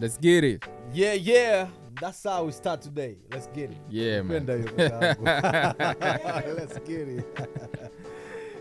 Let's 0.00 0.16
get 0.18 0.44
it. 0.44 0.64
Yeah, 0.92 1.14
yeah. 1.14 1.68
That's 2.00 2.22
how 2.22 2.44
we 2.44 2.52
start 2.52 2.80
today. 2.82 3.16
Let's 3.32 3.48
get 3.48 3.70
it. 3.70 3.76
Yeah, 3.90 4.22
man. 4.22 4.46
Let's 6.56 6.78
get 6.86 7.08
it. 7.08 7.24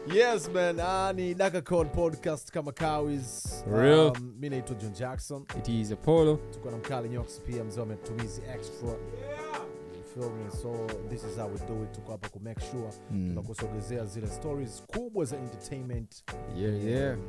yes 0.14 0.50
man, 0.50 0.80
uh, 0.80 1.12
ni 1.12 1.34
dakacon 1.36 1.90
podcast 1.90 2.52
kama 2.52 2.72
kawis. 2.72 3.64
Um, 3.68 4.34
mi 4.40 4.50
naitwa 4.50 4.76
John 4.76 4.94
Jackson. 4.94 5.46
It 5.58 5.70
is 5.70 5.92
Apollo. 5.92 6.40
Tuko 6.52 6.72
na 6.72 6.78
mkali 6.78 7.10
Nyox 7.10 7.40
pia 7.42 7.64
mzee 7.64 7.82
ametumizi 7.82 8.42
extra. 8.56 8.90
You 8.90 10.04
feel 10.14 10.30
me? 10.32 10.52
So 10.62 10.88
this 11.10 11.24
is 11.24 11.38
how 11.38 11.48
we 11.48 11.58
do 11.68 11.84
it. 11.84 11.92
Tuko 11.92 12.12
hapa 12.12 12.30
kumake 12.30 12.62
sure 12.72 12.90
Mm. 13.12 13.30
tunakusogezea 13.30 14.06
zile 14.06 14.28
stories 14.28 14.84
kubwa 14.88 15.26
za 15.26 15.38
entertainment 15.38 16.24
Yeah, 16.58 16.86
yeah. 16.86 17.14
um, 17.18 17.24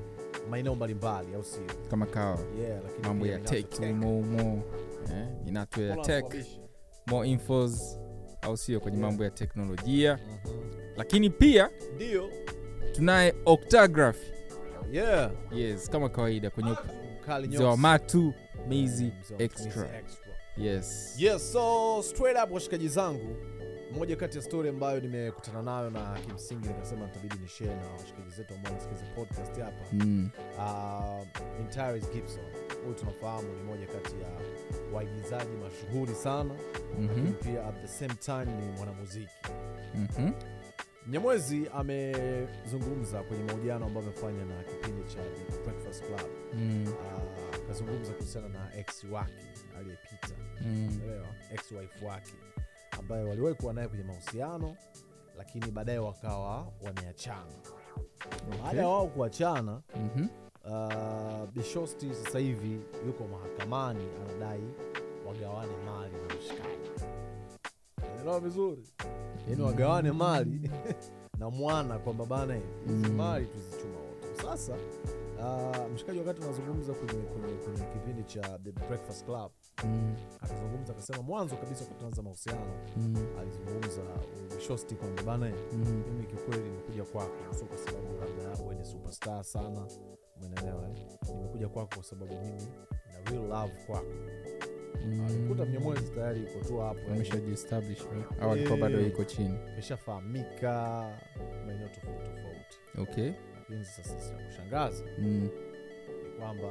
maeneo 0.51 0.75
mbalimbali 0.75 1.35
au 1.35 1.45
sio? 1.45 1.63
Kama 1.91 2.07
kawa. 2.07 2.39
Yeah, 2.61 2.83
lakini 2.85 3.07
Mambo 3.09 3.27
ya 3.27 3.39
tech 3.39 3.81
umo 3.81 4.19
umo. 4.19 4.63
Eh, 5.13 5.55
ya 5.89 5.97
tech, 5.97 6.25
more 7.07 7.29
infos 7.29 7.99
au 8.43 8.57
sio 8.57 8.81
kwenye 8.81 8.99
mambo 8.99 9.25
ya 9.25 9.31
teknolojia. 9.31 10.17
Mhm. 10.45 10.71
Lakini 10.97 11.31
pia 11.31 11.71
Ndio. 11.95 12.31
tunaye 12.93 13.35
Octagraph 13.47 14.19
Yeah. 14.93 15.31
Yes, 15.53 15.91
kama 15.91 16.09
kawaida 16.09 16.51
kwenye 16.51 16.71
Mkali 17.21 17.49
mzee. 17.49 17.77
Matu 17.77 18.35
Mizi 18.69 19.05
Mzee 19.05 19.05
wa 19.05 19.07
matumizi 19.07 19.13
Extra. 19.39 19.97
extra. 19.99 20.29
Yes. 20.57 21.15
Yes, 21.19 21.53
so 21.53 22.03
straight 22.03 22.39
up 22.45 22.53
washikaji 22.53 22.89
zangu, 22.89 23.37
moja 23.95 24.17
kati 24.17 24.37
ya 24.39 24.43
stori 24.45 24.69
ambayo 24.69 25.01
nimekutana 25.01 25.63
nayo 25.63 25.91
na 25.91 26.19
kimsingi 26.27 26.69
nikasema 26.69 27.07
nitabidi 27.07 27.37
ni 27.43 27.49
share 27.49 27.75
na 27.75 27.87
washikaji 27.91 28.31
zetu 28.31 28.55
ambao 28.55 28.73
wanasikiza 28.73 29.05
podcast 29.15 29.59
hapa. 29.61 29.85
Mm. 29.93 30.31
Uh, 30.59 31.27
ni 31.61 31.69
Tyrese 31.69 32.13
Gibson. 32.15 32.45
Huyu 32.83 32.95
tunafahamu 32.95 33.49
ni 33.57 33.63
moja 33.63 33.87
kati 33.87 34.15
ya 34.21 34.29
waigizaji 34.93 35.57
mashuhuri 35.57 36.15
sana, 36.15 36.55
Mhm. 36.99 37.33
pia 37.33 37.67
at 37.67 37.81
the 37.81 37.89
same 37.89 38.15
time 38.15 38.57
ni 38.57 38.73
mwanamuziki. 38.77 39.29
mm-hmm. 39.95 40.33
Nyamwezi 41.07 41.69
amezungumza 41.75 43.23
kwenye 43.23 43.45
mahojiano 43.45 43.87
ambayo 43.87 44.07
amefanya 44.07 44.45
na 44.45 44.63
kipindi 44.65 45.03
cha 45.15 45.19
Breakfast 45.65 46.05
Club. 46.07 46.21
Mm. 46.55 46.87
Uh, 47.69 48.15
kuhusiana 48.17 48.49
na 48.49 48.75
ex 48.77 49.05
wake 49.11 49.33
aliyepita 49.79 50.35
Mm. 50.61 51.01
Ex 51.55 51.73
wife 51.73 52.05
wake 52.07 52.33
ambaye 52.99 53.25
waliwahi 53.25 53.55
kuwa 53.57 53.73
naye 53.73 53.89
kwenye 53.89 54.05
mahusiano 54.05 54.77
lakini 55.37 55.71
baadaye 55.71 55.99
wakawa 55.99 56.67
wameachana. 56.83 57.53
Baada 58.65 58.81
ya 58.81 58.89
wao 58.89 59.07
kuachana, 59.07 59.81
Mhm. 59.97 60.27
uh, 60.65 61.49
Bishosti 61.55 62.15
sasa 62.15 62.39
hivi 62.39 62.81
yuko 63.07 63.25
mahakamani 63.27 64.05
anadai 64.25 64.63
wagawane 65.27 65.73
mali 65.87 66.15
na 66.29 66.35
mshikaji. 66.35 66.91
Unaelewa 68.13 68.41
vizuri, 68.41 68.85
yaani 69.49 69.63
wagawane 69.63 70.13
mali 70.13 70.71
na 71.39 71.51
mwana 71.51 71.99
kwamba 71.99 72.27
bana 72.27 72.55
hizi 72.55 72.67
Mm. 72.87 73.15
mali 73.17 73.47
tuzichuma 73.47 73.99
wote. 73.99 74.43
Sasa 74.43 74.73
uh, 75.39 75.93
mshikaji 75.95 76.19
wakati 76.19 76.41
kwenye, 76.95 77.23
kwenye 77.57 77.85
kipindi 77.93 78.25
cha 78.25 78.41
The 78.59 78.73
Breakfast 78.73 79.25
Club 79.25 79.53
Mm. 79.85 80.17
akazungumza 80.41 80.93
akasema, 80.93 81.23
mwanzo 81.23 81.57
kabisa 81.57 81.85
kutanza 81.85 82.23
mahusiano 82.23 82.75
Mm. 82.97 83.27
alizungumza 83.41 84.03
shosti 84.67 84.95
kwamba 84.95 85.23
bana 85.23 85.47
Mm. 85.73 86.03
mimi 86.11 86.27
kiukweli 86.27 86.63
nimekuja 86.63 87.05
kwako 87.05 87.55
sio 87.55 87.67
kwa 87.67 87.79
sababu 87.79 88.07
labda 88.21 88.63
wewe 88.63 88.75
ni 88.75 88.85
superstar 88.85 89.45
sana, 89.45 89.87
umeelewa? 90.37 90.89
eh? 90.91 91.07
Nimekuja 91.35 91.69
kwako 91.69 91.95
kwa 91.95 92.05
sababu 92.05 92.35
mimi 92.35 92.63
na 93.25 93.31
real 93.31 93.47
love 93.49 93.73
kwako. 93.87 94.07
Alikuta 95.27 95.65
Mnyamwezi 95.65 96.11
tayari 96.11 96.41
iko 96.43 96.65
tu 96.69 96.79
hapo, 96.79 97.01
ameshajiestablish 97.13 98.03
au 98.41 98.51
alikuwa 98.51 98.79
bado 98.79 99.01
Eh. 99.01 99.07
iko 99.07 99.25
chini 99.25 99.59
ameshafahamika 99.73 100.73
maeneo 101.67 101.89
tofauti 101.89 102.31
tofauti, 102.31 102.79
okay 103.11 103.33
lakini 103.59 103.85
sasa 103.85 104.21
sinakushangaza 104.21 105.03
kushangaza 105.05 105.05
mm. 105.19 105.43
ni 105.43 105.51
kwamba 106.39 106.69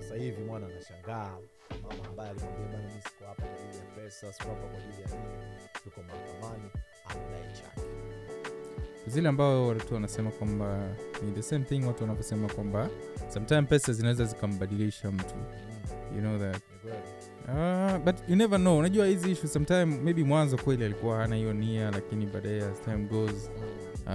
sasa 0.00 0.14
hivi 0.16 0.42
mwana 0.42 0.66
anashangaa 0.66 1.38
mama 1.84 2.08
ambaye 2.08 2.30
alimwambia 2.30 2.66
bana, 2.66 2.88
mimi 2.88 3.02
siko 3.02 3.24
hapa 3.24 3.42
kwa 3.42 3.54
ajili 3.54 3.78
ya 3.78 3.84
pesa, 4.04 4.32
siko 4.32 4.48
hapa 4.48 4.66
kwa 4.68 4.78
ajili 4.78 5.02
ya 5.02 5.08
nini, 5.08 5.42
yuko 5.86 6.00
mahakamani 6.02 6.70
anadai 7.06 7.52
chake. 7.52 7.88
zile 9.06 9.28
ambao 9.28 9.68
watu 9.68 9.94
wanasema 9.94 10.30
kwamba 10.30 10.88
ni 11.24 11.32
the 11.32 11.42
same 11.42 11.64
thing 11.64 11.84
watu 11.86 12.02
wanavyosema 12.02 12.48
kwamba 12.48 12.88
sometimes 13.34 13.68
pesa 13.68 13.92
zinaweza 13.92 14.24
zikambadilisha 14.24 15.10
mtu. 15.10 15.34
You 16.14 16.20
know 16.20 16.38
that. 16.38 16.62
Uh, 17.48 17.98
but 18.04 18.28
you 18.28 18.36
never 18.36 18.58
know. 18.60 18.78
Unajua 18.78 19.06
hizi 19.06 19.30
issue 19.32 19.48
sometime 19.48 19.84
maybe 19.84 20.24
mwanzo 20.24 20.56
kweli 20.56 20.84
alikuwa 20.84 21.16
hana 21.18 21.36
hiyo 21.36 21.52
nia 21.52 21.90
lakini 21.90 22.26
baadaye 22.26 22.62
as 22.64 22.80
time 22.82 23.04
goes 23.06 23.50
uh, 24.06 24.10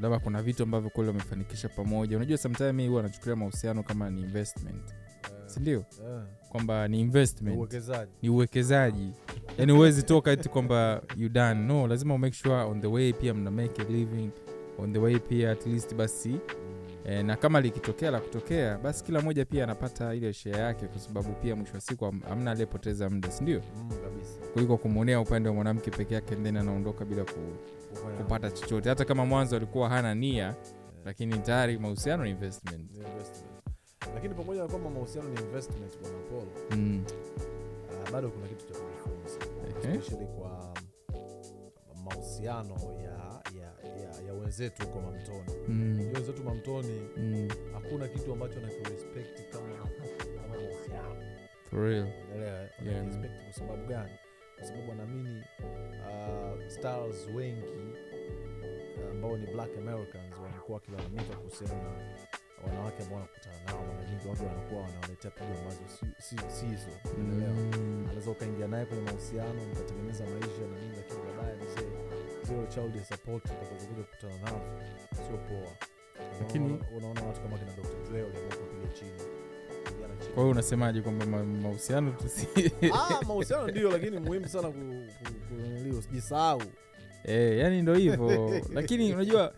labda 0.00 0.18
kuna 0.18 0.42
vitu 0.42 0.62
ambavyo 0.62 0.90
kweli 0.90 1.08
wamefanikisha 1.08 1.68
pamoja. 1.68 2.16
Unajua 2.16 2.38
sometime 2.38 2.72
mi 2.72 2.88
huwa 2.88 3.00
anachukulia 3.00 3.36
mahusiano 3.36 3.82
kama 3.82 4.10
ni 4.10 4.20
investment 4.20 4.94
sindio? 5.56 5.84
Yeah. 6.04 6.22
kwamba 6.48 6.88
ni 6.88 7.00
investment. 7.00 7.56
Uwekezaji. 7.58 8.12
Ni 8.22 8.28
uwekezaji. 8.28 9.10
Yani 9.58 9.72
huwezi 9.72 10.02
toka 10.02 10.36
ti 10.36 10.48
kwamba 10.48 11.02
you 11.16 11.28
done. 11.28 11.54
No 11.54 11.86
lazima 11.86 12.14
umake 12.14 12.34
sure 12.36 12.54
on 12.54 12.80
the 12.80 12.86
way 12.86 13.12
pia 13.12 13.34
mna 13.34 13.50
make 13.50 13.82
a 13.82 13.84
living. 13.84 14.30
On 14.78 14.92
the 14.92 14.98
way 14.98 15.18
pia 15.18 15.50
at 15.50 15.66
least 15.66 15.94
basi. 15.94 16.36
E, 17.04 17.22
na 17.22 17.36
kama 17.36 17.60
likitokea 17.60 18.10
la 18.10 18.20
kutokea 18.20 18.78
basi 18.78 19.04
kila 19.04 19.20
mmoja 19.20 19.44
pia 19.44 19.64
anapata 19.64 20.14
ile 20.14 20.32
shea 20.32 20.56
yake 20.58 20.86
kwa 20.86 20.98
sababu 21.00 21.32
pia 21.32 21.56
mwisho 21.56 21.74
wa 21.74 21.80
siku 21.80 22.06
amna 22.06 22.26
hamna 22.28 22.50
aliyepoteza 22.50 23.10
muda 23.10 23.30
sindio? 23.30 23.62
Mm, 23.76 23.88
kabisa. 23.88 24.38
kuliko 24.52 24.76
kumwonea 24.76 25.20
upande 25.20 25.48
wa 25.48 25.54
mwanamke 25.54 25.90
peke 25.90 26.14
yake 26.14 26.36
then 26.36 26.56
anaondoka 26.56 27.04
bila 27.04 27.24
ku, 27.24 27.38
kupata 28.18 28.50
chochote. 28.50 28.88
Hata 28.88 29.04
kama 29.04 29.26
mwanzo 29.26 29.56
alikuwa 29.56 29.88
hana 29.88 30.14
nia 30.14 30.34
yeah. 30.34 30.54
lakini 31.04 31.38
tayari 31.38 31.78
mahusiano 31.78 32.24
ni 32.24 32.30
investment. 32.30 32.90
Investment. 32.96 33.55
Lakini 34.14 34.34
pamoja 34.34 34.62
na 34.62 34.68
kwamba 34.68 34.90
mahusiano 34.90 35.28
ni 35.28 35.40
investment 35.40 35.98
bwana 36.00 36.18
Paul, 36.30 36.78
mm. 36.78 37.04
uh, 38.04 38.10
bado 38.12 38.28
kuna 38.30 38.46
kitu 38.48 38.66
cha 38.72 38.74
kujifunza 38.80 39.46
especially 39.78 40.26
kwa 40.26 40.74
mahusiano 42.04 42.74
ya, 43.02 43.40
ya, 43.60 43.90
ya, 44.02 44.22
ya 44.26 44.32
wenzetu 44.32 44.82
huko 44.86 45.00
mamtoni 45.00 45.56
Mm. 45.68 46.10
Wenzetu 46.14 46.44
mamtoni 46.44 47.00
Mm. 47.16 47.48
hakuna 47.72 48.08
kitu 48.08 48.32
ambacho 48.32 48.60
nakirespect 48.60 49.50
kama 49.52 49.66
kama 49.76 50.48
mahusiano 50.48 51.22
For 51.70 51.80
real. 51.80 52.06
unaelewa 52.34 52.62
eh? 52.62 52.70
Yeah, 52.86 53.06
kwa 53.44 53.52
sababu 53.52 53.86
gani 53.86 54.12
kwa 54.58 54.64
sababu 54.66 54.90
wanaamini 54.90 55.42
uh, 56.00 56.68
stars 56.68 57.26
wengi 57.34 57.62
uh, 59.04 59.10
ambao 59.10 59.36
ni 59.36 59.46
black 59.46 59.70
americans 59.78 60.34
wamekuwa 60.42 60.74
wakilalamika 60.74 61.36
kuhusiana 61.36 61.74
na 61.82 61.90
wanawake 62.64 63.02
ambao 63.02 63.14
wanakutana 63.18 63.56
nao 63.66 63.80
mara 63.86 64.08
nyingi 64.08 64.28
watu 64.28 64.46
wanakuwa 64.46 64.82
wanawaletea 64.82 65.30
pigo 65.30 65.52
ambazo 65.60 65.80
si- 66.18 66.66
hizo. 66.66 66.92
Unaelewa? 67.18 67.52
Mm. 67.54 68.04
anaweza 68.08 68.30
ukaingia 68.30 68.68
naye 68.68 68.84
kwenye 68.86 69.02
mahusiano 69.02 69.60
mkatengeneza 69.72 70.24
maisha 70.24 70.64
na 70.72 70.76
nini 70.82 70.96
lakini 70.96 71.18
baadaye 71.26 71.54
mzee 71.56 71.90
zero 72.46 72.66
child 72.66 73.04
support 73.04 73.44
utakazokuja 73.44 74.02
kukutana 74.02 74.36
nao 74.44 74.60
sio 75.16 75.36
poa. 75.48 75.72
Lakini- 76.40 76.78
Unaona- 76.96 77.22
watu 77.26 77.40
kama 77.40 77.58
kina 77.58 77.72
Dr. 77.72 78.10
Dre 78.10 78.22
waliamua 78.22 78.56
kupiga 78.56 78.92
chini 78.98 79.10
kwa 80.34 80.42
hiyo 80.42 80.50
unasemaje 80.50 81.00
kwamba 81.02 81.26
mahusiano 81.44 82.14
Ah, 82.94 83.20
mahusiano 83.26 83.68
ndio 83.68 83.90
lakini 83.90 84.18
muhimu 84.18 84.48
sana 84.48 84.68
ku- 84.68 84.74
ku- 85.24 85.34
kunaniliwa 85.48 85.98
usijisahau 85.98 86.62
Eh, 87.24 87.58
yani 87.58 87.82
ndo 87.82 87.94
hivyo. 87.94 88.50
Lakini 88.74 89.14
unajua 89.14 89.52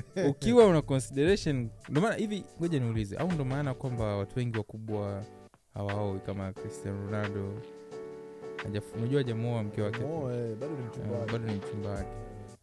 ukiwa 0.30 0.66
una 0.66 0.82
consideration 0.82 1.68
ndo 1.88 2.00
maana 2.00 2.14
hivi 2.14 2.44
ngoja 2.58 2.80
niulize 2.80 3.16
au 3.16 3.32
ndo 3.32 3.44
maana 3.44 3.74
kwamba 3.74 4.16
watu 4.16 4.38
wengi 4.38 4.58
wakubwa 4.58 5.24
hawaoi 5.74 6.20
kama 6.20 6.52
cristiano 6.52 7.04
ronaldo? 7.04 7.52
Unajua 8.98 9.20
ajamuoa 9.20 9.62
mke 9.62 9.82
wake 9.82 10.00
eh, 10.00 10.56
bado 11.26 11.38
ni 11.46 11.54
mchumba 11.54 11.88
Eh, 11.90 11.96
wake. 11.96 12.08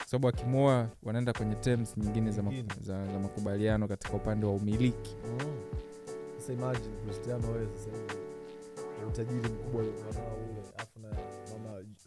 sababu 0.05 0.27
akimwoa 0.27 0.89
wanaenda 1.03 1.33
kwenye 1.33 1.55
terms 1.55 1.97
nyingine 1.97 2.31
za, 2.31 2.43
maku, 2.43 2.55
za, 2.81 3.05
za 3.07 3.19
makubaliano 3.19 3.87
katika 3.87 4.13
upande 4.13 4.45
wa 4.45 4.53
umiliki. 4.53 5.15
Mm. 5.25 5.55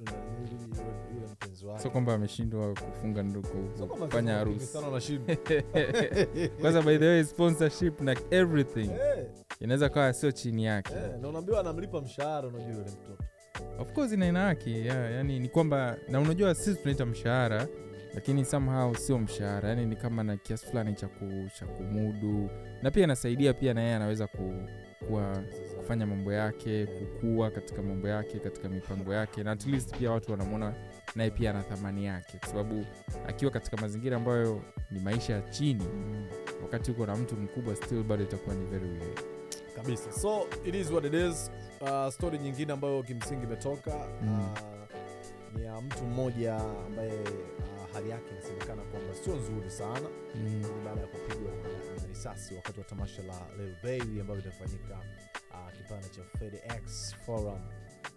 Na 0.05 0.13
na 1.73 1.79
sio 1.79 1.91
kwamba 1.91 2.15
ameshindwa 2.15 2.75
kufunga 2.75 3.23
ndugu 3.23 3.49
Sio 3.77 3.87
kufanya 3.87 4.35
harusi. 4.35 4.57
Cristiano 4.59 4.91
by 6.83 6.99
the 6.99 7.07
way 7.09 7.25
sponsorship 7.25 8.01
na 8.01 8.17
everything. 8.31 8.87
Hey. 8.89 9.25
inaweza 9.61 9.89
kawa 9.89 10.13
sio 10.13 10.33
chini 10.33 10.65
yake. 10.65 10.95
Hey. 10.95 11.21
na 11.21 11.29
unaambiwa 11.29 11.61
anamlipa 11.61 12.01
mshahara 12.01 12.49
unajua 12.49 12.69
yule 12.71 12.91
mtoto. 12.91 13.25
Of 13.79 13.93
course 13.93 14.13
ina 14.13 14.57
yeah, 14.67 15.13
yani 15.13 15.39
ni 15.39 15.49
kwamba 15.49 15.97
na 16.09 16.21
unajua 16.21 16.55
sisi 16.55 16.81
tunaita 16.81 17.07
mshahara 17.07 17.69
lakini 18.15 18.45
somehow 18.45 18.95
sio 18.95 19.19
mshahara. 19.19 19.69
Yani 19.69 19.87
ni 19.87 19.97
kama 19.97 20.23
na 20.23 20.37
kiasi 20.37 20.67
fulani 20.67 20.95
cha 20.95 21.09
cha 21.59 21.67
kumudu. 21.67 22.51
Na 22.83 22.91
pia 22.91 23.05
inasaidia 23.05 23.53
pia 23.53 23.75
na 23.75 23.81
yeye 23.83 23.95
anaweza 23.95 24.27
ku, 24.27 24.55
kuwa 25.07 25.43
kufanya 25.77 26.07
mambo 26.07 26.33
yake 26.33 26.87
kukua 26.87 27.51
katika 27.51 27.83
mambo 27.83 28.09
yake 28.09 28.39
katika 28.39 28.69
mipango 28.69 29.15
yake 29.15 29.43
na 29.43 29.51
at 29.51 29.67
least 29.67 29.97
pia 29.99 30.11
watu 30.11 30.31
wanamwona 30.33 30.75
naye 31.15 31.31
pia 31.31 31.51
ana 31.51 31.63
thamani 31.63 32.05
yake 32.05 32.39
kwa 32.39 32.49
sababu 32.49 32.85
akiwa 33.29 33.51
katika 33.51 33.77
mazingira 33.77 34.17
ambayo 34.17 34.63
ni 34.91 35.01
maisha 35.01 35.33
ya 35.33 35.41
chini 35.43 35.85
wakati 36.63 36.91
huko 36.91 37.07
na 37.07 37.17
mtu 37.17 37.37
mkubwa 37.37 37.77
still 37.77 38.03
bado 38.03 38.23
itakuwa 38.25 38.55
ni 38.57 38.65
very 38.67 38.89
weird. 38.89 39.21
kabisa 39.77 40.13
so 40.13 40.47
it 40.65 40.75
is 40.75 40.91
what 40.91 41.05
it 41.05 41.15
is 41.15 41.51
uh, 41.81 42.09
story 42.13 42.39
nyingine 42.39 42.73
ambayo 42.73 43.03
kimsingi 43.03 43.45
imetoka 43.45 43.91
Mm. 44.23 44.41
uh, 44.41 45.59
ni 45.59 45.65
ya 45.65 45.81
mtu 45.81 46.05
mmoja 46.05 46.55
ambaye 46.87 47.13
hali 47.93 48.11
yake 48.11 48.31
inasemekana 48.31 48.83
kwamba 48.83 49.15
sio 49.15 49.37
nzuri 49.37 49.71
sana 49.71 50.09
Mm. 50.35 50.63
baada 50.85 51.01
ya 51.01 51.07
kupigwa 51.07 51.53
na- 51.53 52.07
risasi 52.09 52.55
wakati 52.55 52.79
wa 52.79 52.85
tamasha 52.85 53.23
la 53.23 53.41
Lil 53.59 53.75
Baby 53.83 54.21
ambayo 54.21 54.41
itafanyika 54.41 55.01
uh, 55.51 55.73
kipande 55.77 56.09
cha 56.09 56.23
FedEx 56.39 57.15
Forum 57.27 57.61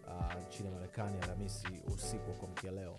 uh, 0.07 0.72
Marekani 0.74 1.18
Alhamisi 1.24 1.68
usiku 1.95 2.30
wa 2.30 2.36
kuamkia 2.38 2.72
leo. 2.72 2.98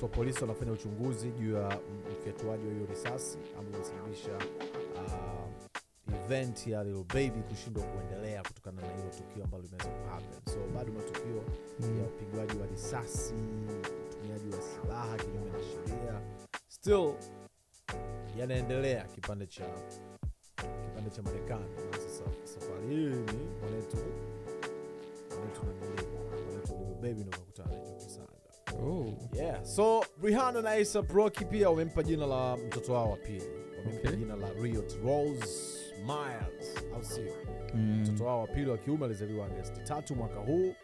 So 0.00 0.08
polisi 0.08 0.40
wanafanya 0.40 0.72
uchunguzi 0.72 1.30
juu 1.30 1.52
ya 1.54 1.78
mfyatuaji 2.20 2.66
wa 2.66 2.72
hiyo 2.74 2.86
risasi 2.86 3.38
ambayo 3.58 3.76
imesababisha 3.84 4.36
uh, 4.96 6.14
event 6.24 6.66
ya 6.66 6.84
Lil 6.84 7.04
Baby 7.04 7.42
kushindwa 7.48 7.84
kuendelea 7.84 8.42
kutokana 8.42 8.82
na 8.82 8.88
hilo 8.88 9.08
tukio 9.10 9.44
ambalo 9.44 9.62
limeweza 9.62 9.90
kuhappen. 9.90 10.54
So 10.54 10.58
bado 10.74 10.92
matukio 10.92 11.36
ya 11.36 11.42
Mm. 11.80 12.00
upigwaji 12.06 12.58
wa 12.58 12.66
risasi, 12.66 13.34
utumiaji 14.26 14.56
wa 14.56 14.62
silaha 14.62 15.16
kinyume 15.16 15.50
na 15.50 15.58
sheria 15.58 16.20
still 16.68 17.14
yanaendelea 18.38 19.04
kipande 19.04 19.46
cha 19.46 19.64
kipande 20.56 21.10
cha 21.10 21.22
Marekani. 21.22 21.64
Sasa 21.92 22.24
safari 22.44 22.86
hii 22.88 23.06
ni 23.06 23.48
mwanetu 23.60 23.96
mwanetu 25.30 25.60
nanili 25.66 26.08
mwanetu 26.12 26.72
ni 26.88 26.94
Baby 26.94 27.20
ndo 27.24 27.30
kakutana 27.38 27.70
na 27.76 27.92
kisanga. 27.92 28.26
Oh. 28.82 29.12
Yeah, 29.32 29.64
so 29.64 30.04
Rihanna 30.22 30.62
na 30.62 30.70
ASAP 30.70 31.10
Rocky 31.12 31.44
pia 31.44 31.70
wamempa 31.70 32.02
jina 32.02 32.26
la 32.26 32.56
mtoto 32.56 32.92
wao 32.92 33.10
wa 33.10 33.16
pili, 33.16 33.42
wamempa 33.78 34.08
Okay. 34.08 34.16
jina 34.16 34.36
la 34.36 34.52
Riot 34.52 34.94
Rose 35.04 35.76
Myers, 36.06 36.76
au 36.94 37.04
sio? 37.04 37.32
Mm. 37.74 38.00
mtoto 38.02 38.24
wao 38.24 38.40
wa 38.40 38.46
pili 38.46 38.70
wa 38.70 38.78
kiume 38.78 39.04
alizaliwa 39.04 39.46
Agasti 39.46 39.80
tatu 39.80 40.16
mwaka 40.16 40.40
huu 40.40 40.74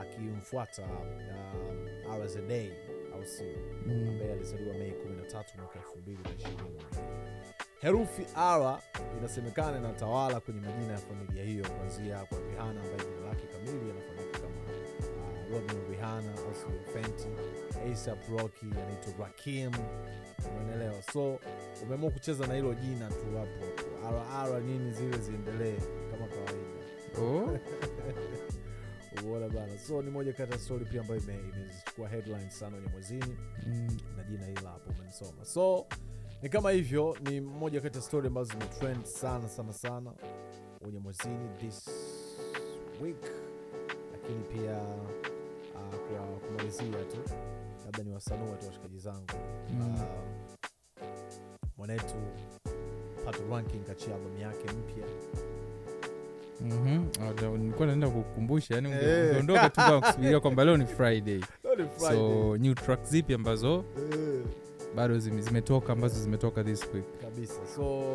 akimfuata 0.00 0.82
um, 0.82 2.20
RZA 2.22 2.74
au 3.14 3.24
sio, 3.26 3.46
Mm. 3.86 4.08
ambaye 4.08 4.32
alizaliwa 4.32 4.74
Mei 4.74 4.90
13 4.92 5.44
mwaka 5.58 5.78
2020. 5.78 6.48
Herufi 7.80 8.22
R 8.36 8.78
inasemekana 9.18 9.78
inatawala 9.78 10.40
kwenye 10.40 10.60
majina 10.60 10.92
ya 10.92 10.98
familia 10.98 11.44
hiyo 11.44 11.64
kuanzia 11.70 12.24
kwa 12.24 12.38
Rihanna 12.38 12.80
ambaye 12.82 12.96
jina 13.10 13.28
lake 13.28 13.46
kamili 13.46 13.90
anafahamika 13.90 14.38
kama 14.38 14.60
uh, 14.60 15.52
Robin 15.52 15.90
Rihanna 15.90 16.30
au 16.32 16.54
sio 16.54 16.92
Fenty, 16.92 17.28
ASAP 17.92 18.28
Rocky 18.38 18.66
anaitwa 18.66 19.26
Rakim, 19.26 19.70
umeelewa? 20.62 21.02
So 21.02 21.40
umeamua 21.82 22.10
kucheza 22.10 22.46
na 22.46 22.54
hilo 22.54 22.74
jina 22.74 23.08
tu 23.08 23.26
hapo, 23.36 23.64
RR 24.50 24.60
nini 24.62 24.92
zile 24.92 25.18
ziendelee 25.18 25.76
kama 26.10 26.26
kawaida. 26.28 26.76
Oh. 27.22 27.58
Umeona 29.26 29.48
bana, 29.48 29.78
so 29.78 30.02
ni 30.02 30.10
moja 30.10 30.32
kati 30.32 30.52
ya 30.52 30.58
story 30.58 30.84
pia 30.84 31.00
ambayo 31.00 31.20
ime- 31.20 31.38
imechukua 31.62 32.08
headlines 32.08 32.58
sana 32.58 32.70
kwenye 32.76 32.88
mwezini 32.92 33.36
Mm. 33.66 33.96
na 34.16 34.24
jina 34.24 34.46
hili 34.46 34.64
hapo 34.66 34.90
umenisoma. 34.90 35.44
So 35.44 35.86
ni 36.42 36.48
kama 36.48 36.70
hivyo, 36.70 37.16
ni 37.20 37.40
moja 37.40 37.80
kati 37.80 37.96
ya 37.98 38.02
story 38.02 38.26
ambazo 38.26 38.50
zimetrend 38.52 39.04
sana 39.04 39.48
sana 39.48 39.72
sana 39.72 40.12
kwenye 40.82 40.98
mwezini 40.98 41.48
this 41.60 41.88
week, 43.02 43.22
lakini 44.12 44.40
pia 44.44 44.78
uh, 45.74 45.94
kwa 46.16 46.26
kumalizia 46.48 47.04
tu 47.04 47.18
labda 47.84 48.02
ni 48.02 48.12
wasanua 48.12 48.56
tu 48.56 48.66
washikaji 48.66 48.98
zangu 48.98 49.26
Mm. 49.70 49.94
uh, 49.94 50.02
mwanetu 51.76 52.14
Pato 53.24 53.42
Ranking 53.50 53.84
kachia 53.84 54.14
albamu 54.14 54.38
yake 54.38 54.64
mpya 54.72 55.06
Mhm. 56.60 57.04
Ah, 57.20 57.56
nilikuwa 57.58 57.86
naenda 57.86 58.08
kukumbusha 58.10 58.74
yani 58.74 58.88
unge- 58.88 59.08
Eh. 59.08 59.28
ungeondoka 59.28 59.70
tu 59.70 59.80
kwa 59.80 60.00
kusubiria 60.00 60.40
kwamba 60.40 60.64
leo 60.64 60.76
ni 60.76 60.86
friday 60.86 61.40
so 62.10 62.56
new 62.56 62.74
track 62.74 63.04
zipi 63.04 63.34
ambazo 63.34 63.84
Eh. 64.12 64.42
bado 64.96 65.18
zimetoka 65.18 65.92
ambazo 65.92 66.20
zimetoka 66.22 66.64
this 66.64 66.84
week 66.94 67.04
kabisa 67.20 67.66
so 67.76 68.14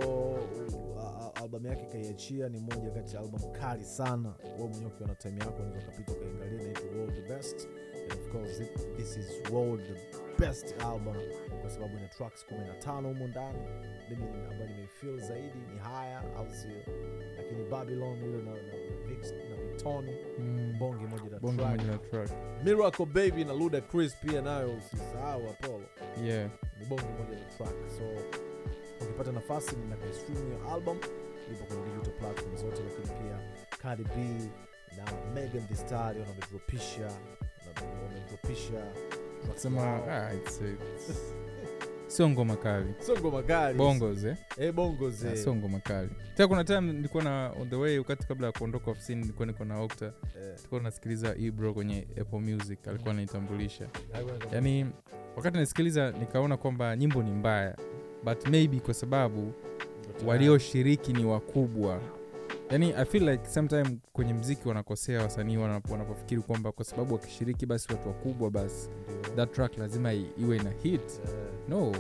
albamu 1.42 1.68
yake 1.68 1.86
kaiachia 1.86 2.50
ni 2.50 2.60
moja 2.60 2.90
kati 2.92 3.16
ya 3.16 3.22
albamu 3.22 3.52
kali 3.52 3.84
sana 3.86 4.34
we 4.60 4.68
mwenyewe 4.68 4.86
ukiwa 4.92 5.10
na 5.10 5.16
time 5.16 5.40
yako 5.40 5.54
unaweza 5.64 5.80
ukapita 5.88 6.12
inaitwa 6.12 6.98
world 6.98 7.14
the 7.16 7.34
best 7.34 7.68
and 8.04 8.12
of 8.14 8.32
course 8.32 8.62
this 8.98 9.18
is 9.18 9.52
world 9.52 9.82
the 9.82 10.18
best 10.40 10.76
album 10.84 11.16
kwa 11.62 11.70
sababu 11.70 11.98
ina 11.98 12.08
tracks 12.08 12.46
15 12.86 13.02
humo 13.08 13.28
ndani. 13.28 13.60
Mimi 14.10 14.24
ambayo 14.52 14.68
nimefeel 14.68 15.20
zaidi 15.20 15.60
ni 15.74 15.80
haya 15.80 16.20
au 16.38 16.52
sio? 16.54 16.96
Lakini 17.38 17.64
babylon 17.70 18.18
ile 18.18 18.38
na, 18.38 18.52
na, 18.52 18.62
na, 18.62 18.72
Vix- 19.08 19.50
na 19.50 19.56
victoni 19.56 20.16
Mm. 20.40 20.76
bonge 20.80 21.06
moja 21.08 21.30
la 21.30 21.40
bonge 21.40 21.58
track. 21.64 21.78
moja 21.82 21.98
track. 21.98 22.30
Miracle 22.64 23.06
baby 23.06 23.44
na 23.46 23.54
luda 23.54 23.82
chris 23.82 24.16
pia 24.16 24.42
nayo 24.42 24.74
usisahau 24.78 25.50
apollo. 25.50 25.86
Yeah. 26.24 26.50
Ni 26.80 26.86
bonge 26.86 27.04
moja 27.04 27.40
la 27.40 27.46
track. 27.58 27.76
So 27.98 28.04
ukipata 29.06 29.32
nafasi 29.32 29.76
ninakaistream 29.76 30.46
hiyo 30.46 30.74
album. 30.74 30.98
Ipo 31.52 31.66
kwenye 31.66 31.84
digital 31.94 32.14
platform 32.14 32.58
zote 32.58 32.84
lakini 32.84 33.08
pia 33.20 33.40
Cardi 33.82 34.04
B 34.04 34.50
na 34.98 35.04
Megan 35.34 35.68
Thee 35.68 35.76
Stallion 35.76 36.28
wamedropisha 36.28 37.06
na- 37.06 38.02
wamedropisha 38.04 38.94
track 39.42 39.58
sema 39.58 39.82
yao. 39.82 40.06
ah, 40.10 40.32
sio 42.08 42.30
ngoma 42.30 42.56
kali. 42.56 42.94
Sio 43.00 43.18
ngoma 43.20 43.44
kali. 43.44 43.78
Bongos 43.78 44.24
eh? 44.24 44.36
e, 44.58 44.72
bongo 44.72 45.08
Ah, 45.08 45.36
sio 45.36 45.56
ngoma 45.56 45.80
kali. 45.80 46.10
Ta 46.36 46.48
kuna 46.48 46.64
time 46.64 46.82
nilikuwa 46.94 47.24
na 47.24 47.52
on 47.62 47.70
the 47.70 47.76
way 47.76 47.98
wakati 47.98 48.28
kabla 48.28 48.48
ya 48.48 48.54
kuondoka 48.54 48.92
ofisini 48.92 49.22
nilikuwa 49.22 49.46
niko 49.46 49.66
na 49.66 49.80
okta 49.82 50.06
eh, 50.06 50.56
tulikuwa 50.56 50.82
nasikiliza 50.82 51.36
ibro 51.36 51.74
kwenye 51.74 52.08
apple 52.22 52.40
music 52.40 52.88
alikuwa 52.88 53.12
anaitambulisha. 53.14 53.88
Yani 54.54 54.86
wakati 55.36 55.58
nasikiliza 55.58 56.12
nikaona 56.12 56.58
kwamba 56.58 56.96
nyimbo 56.96 57.24
ni 57.24 57.32
mbaya. 57.32 57.76
But 58.24 58.48
maybe 58.48 58.80
kwa 58.80 58.94
sababu 58.94 59.54
walioshiriki 60.26 61.14
ni 61.14 61.26
wakubwa 61.26 62.02
yani 62.72 62.94
i 62.94 63.06
feel 63.06 63.30
like 63.30 63.46
sometime 63.50 63.98
kwenye 64.14 64.34
mziki 64.34 64.68
wanakosea 64.68 65.22
wasanii 65.22 65.58
wanapofikiri 65.58 66.42
kwamba 66.42 66.72
kwa 66.72 66.86
sababu 66.86 67.14
wakishiriki 67.14 67.66
basi 67.66 67.88
watu 67.92 68.08
wakubwa 68.08 68.52
basi 68.52 68.90
that 69.36 69.52
track 69.52 69.78
lazima 69.78 70.14
i- 70.14 70.32
iwe 70.42 70.58
na 70.58 70.70
hit. 70.70 71.02
Yeah. 71.12 71.50
no. 71.70 71.92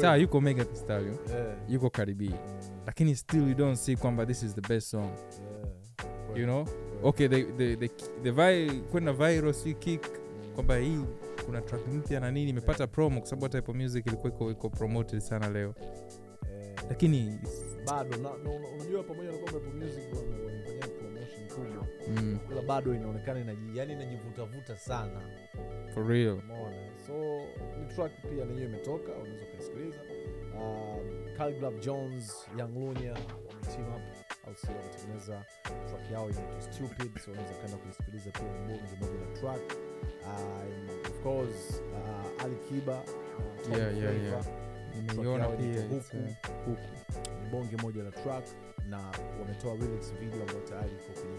Saa 0.00 0.16
yuko 0.16 0.40
mega 0.40 0.64
Stallion 0.74 1.14
Eh, 1.34 1.54
yuko 1.68 1.90
karibi. 1.90 2.28
Mm, 2.28 2.70
lakini 2.86 3.16
still 3.16 3.48
you 3.48 3.54
don't 3.54 3.76
see 3.78 3.96
kwamba 3.96 4.26
this 4.26 4.42
is 4.42 4.54
the 4.54 4.60
best 4.74 4.88
song. 4.90 5.10
Yeah. 5.10 6.38
you 6.38 6.44
know? 6.44 6.66
Okay 7.02 7.28
the, 7.28 7.42
the, 7.44 7.76
the, 7.76 7.88
the 8.22 8.30
vi, 8.30 8.80
kwenda 8.80 9.12
viral 9.12 9.52
si 9.52 9.74
kick 9.74 10.06
kwamba 10.54 10.76
hii 10.76 10.98
kuna 11.46 11.60
track 11.60 11.86
mpya 11.88 12.20
na 12.20 12.30
nini 12.30 12.50
imepata 12.50 12.86
promo 12.86 13.20
kwa 13.20 13.28
sababu 13.28 13.44
hata 13.44 13.58
ipo 13.58 13.74
music 13.74 14.06
ilikuwa 14.06 14.50
iko, 14.52 14.68
promoted 14.70 15.20
sana 15.20 15.48
leo 15.50 15.74
lakini 16.88 17.38
bado 17.86 18.16
na- 18.16 18.22
na- 18.22 18.50
una- 18.50 18.68
unajua 18.68 19.02
pamoja 19.02 19.32
na 19.32 19.38
kwamba 19.38 19.58
Apple 19.58 19.72
Music 19.84 20.04
wame- 20.16 20.44
wamefanyia 20.44 20.88
promotion 20.88 21.48
kubwa. 21.48 21.86
Mm, 22.08 22.38
ila 22.52 22.62
bado 22.62 22.94
inaonekana 22.94 23.56
yani 23.74 23.92
inajivutavuta 23.92 24.78
sana. 24.78 25.20
For 25.94 26.06
real. 26.06 26.40
So 27.06 27.12
ni 27.80 27.94
track 27.94 28.12
pia 28.30 28.44
nenyewe 28.44 28.66
imetoka 28.66 29.12
unaweza 29.12 29.44
kusikiliza. 29.46 29.98
um, 30.58 31.36
Khaligraph 31.36 31.78
Jones 31.80 32.46
Young 32.58 32.74
Lunia 32.74 33.12
wameteam 33.48 33.88
up. 33.94 34.02
Au 34.46 34.54
sio 34.56 34.70
wametengeneza 34.70 35.44
track 35.66 36.10
yao 36.12 36.30
inaitwa 36.30 36.60
stupid 36.62 37.18
so 37.18 37.30
unaweza 37.30 37.54
kwenda 37.54 37.76
kuisikiliza 37.76 38.30
pia 38.30 38.42
bonge 38.42 38.96
moja 39.00 39.20
la 39.26 39.40
track. 39.40 39.76
Uh, 40.22 41.10
of 41.10 41.22
course 41.22 41.82
uh, 41.92 42.44
Ali 42.44 42.56
Kiba 42.68 43.02
uh, 43.02 43.76
Yeah, 43.78 43.98
yeah, 43.98 44.22
yeah. 44.24 44.44
Nimeiona 45.00 45.48
pia 45.48 45.82
Huku. 45.82 46.16
huku. 46.66 46.80
Ni 47.44 47.50
bonge 47.50 47.76
moja 47.76 48.02
la 48.02 48.10
track 48.10 48.44
na 48.88 48.98
wametoa 49.40 49.74
lyrics 49.74 50.12
video 50.20 50.40
ambayo 50.40 50.60
tayari 50.60 50.90
iko 50.92 51.20
kwenye 51.20 51.38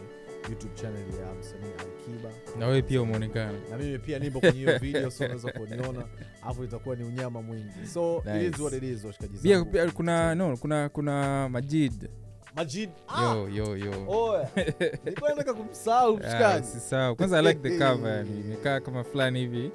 youtube 0.49 0.73
channel 0.75 1.01
ya 1.19 1.33
msanii 1.39 1.73
Alikiba. 1.79 2.29
Na 2.59 2.67
wewe 2.67 2.81
pia 2.81 3.01
umeonekana. 3.01 3.59
Na 3.69 3.77
mimi 3.77 3.99
pia 3.99 4.19
nipo 4.19 4.39
kwenye 4.39 4.57
hiyo 4.59 4.79
video 4.79 5.11
so 5.11 5.23
unaweza 5.23 5.51
kuniona. 5.51 6.07
Alafu 6.43 6.63
itakuwa 6.63 6.95
ni 6.95 7.03
unyama 7.03 7.41
mwingi. 7.41 7.87
So 7.93 8.23
it 8.37 8.53
is 8.53 8.59
what 8.59 8.73
it 8.73 8.83
is 8.83 9.03
washikaji 9.03 9.37
zangu. 9.37 9.71
pia 9.71 9.91
kuna 9.91 10.35
no 10.35 10.57
kuna 10.57 10.89
kuna 10.89 11.49
majid 11.49 12.09
Majid 12.55 12.89
ah! 13.07 13.23
yo 13.35 13.49
yo 13.49 13.77
yo. 13.77 13.91
Oya 14.07 14.49
nilikuwa 15.05 15.29
nataka 15.29 15.53
kumsahau 15.53 16.13
Ah, 16.13 16.17
mshikaji. 16.19 16.67
sisahau 16.67 17.15
kwanza 17.15 17.39
i 17.39 17.43
like 17.45 17.59
the 17.69 17.77
cover 17.77 18.11
yani 18.17 18.39
imekaa 18.39 18.79
kama 18.79 19.03
fulani 19.03 19.39
hivi. 19.39 19.71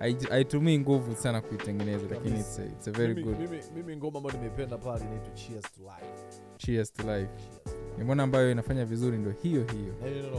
Eh, 0.00 0.16
haitumii 0.30 0.78
nguvu 0.78 1.14
sana 1.16 1.40
kuitengeneza 1.40 2.06
lakini 2.10 2.40
it's 2.40 2.58
a, 2.58 2.64
it's 2.64 2.88
a 2.88 2.90
very 2.90 3.14
mimi, 3.14 3.26
good. 3.26 3.40
mimi, 3.40 3.62
mimi 3.74 3.96
ngoma 3.96 4.18
ambayo 4.18 4.36
nimeipenda 4.36 4.78
pale 4.78 5.04
inaitwa 5.04 5.34
cheers 5.34 5.62
to 5.62 5.80
life. 5.82 6.42
Cheers 6.56 6.92
to 6.92 7.02
life. 7.02 7.30
Cheers. 7.36 8.16
To 8.16 8.22
ambayo 8.22 8.50
inafanya 8.50 8.84
vizuri 8.84 9.18
ndo 9.18 9.30
hiyo 9.42 9.64
hiyo. 9.72 9.94
Na 10.02 10.08
hiyo 10.08 10.22
ndo. 10.22 10.36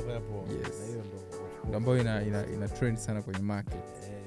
Yes. 0.59 0.79
Na 0.79 0.85
hiyo 0.85 1.77
ambayo 1.77 1.97
ina, 2.01 2.23
ina, 2.23 2.47
ina 2.47 2.67
trend 2.67 2.97
sana 2.97 3.21
kwenye 3.21 3.39
market. 3.39 3.83
Eh, 4.03 4.23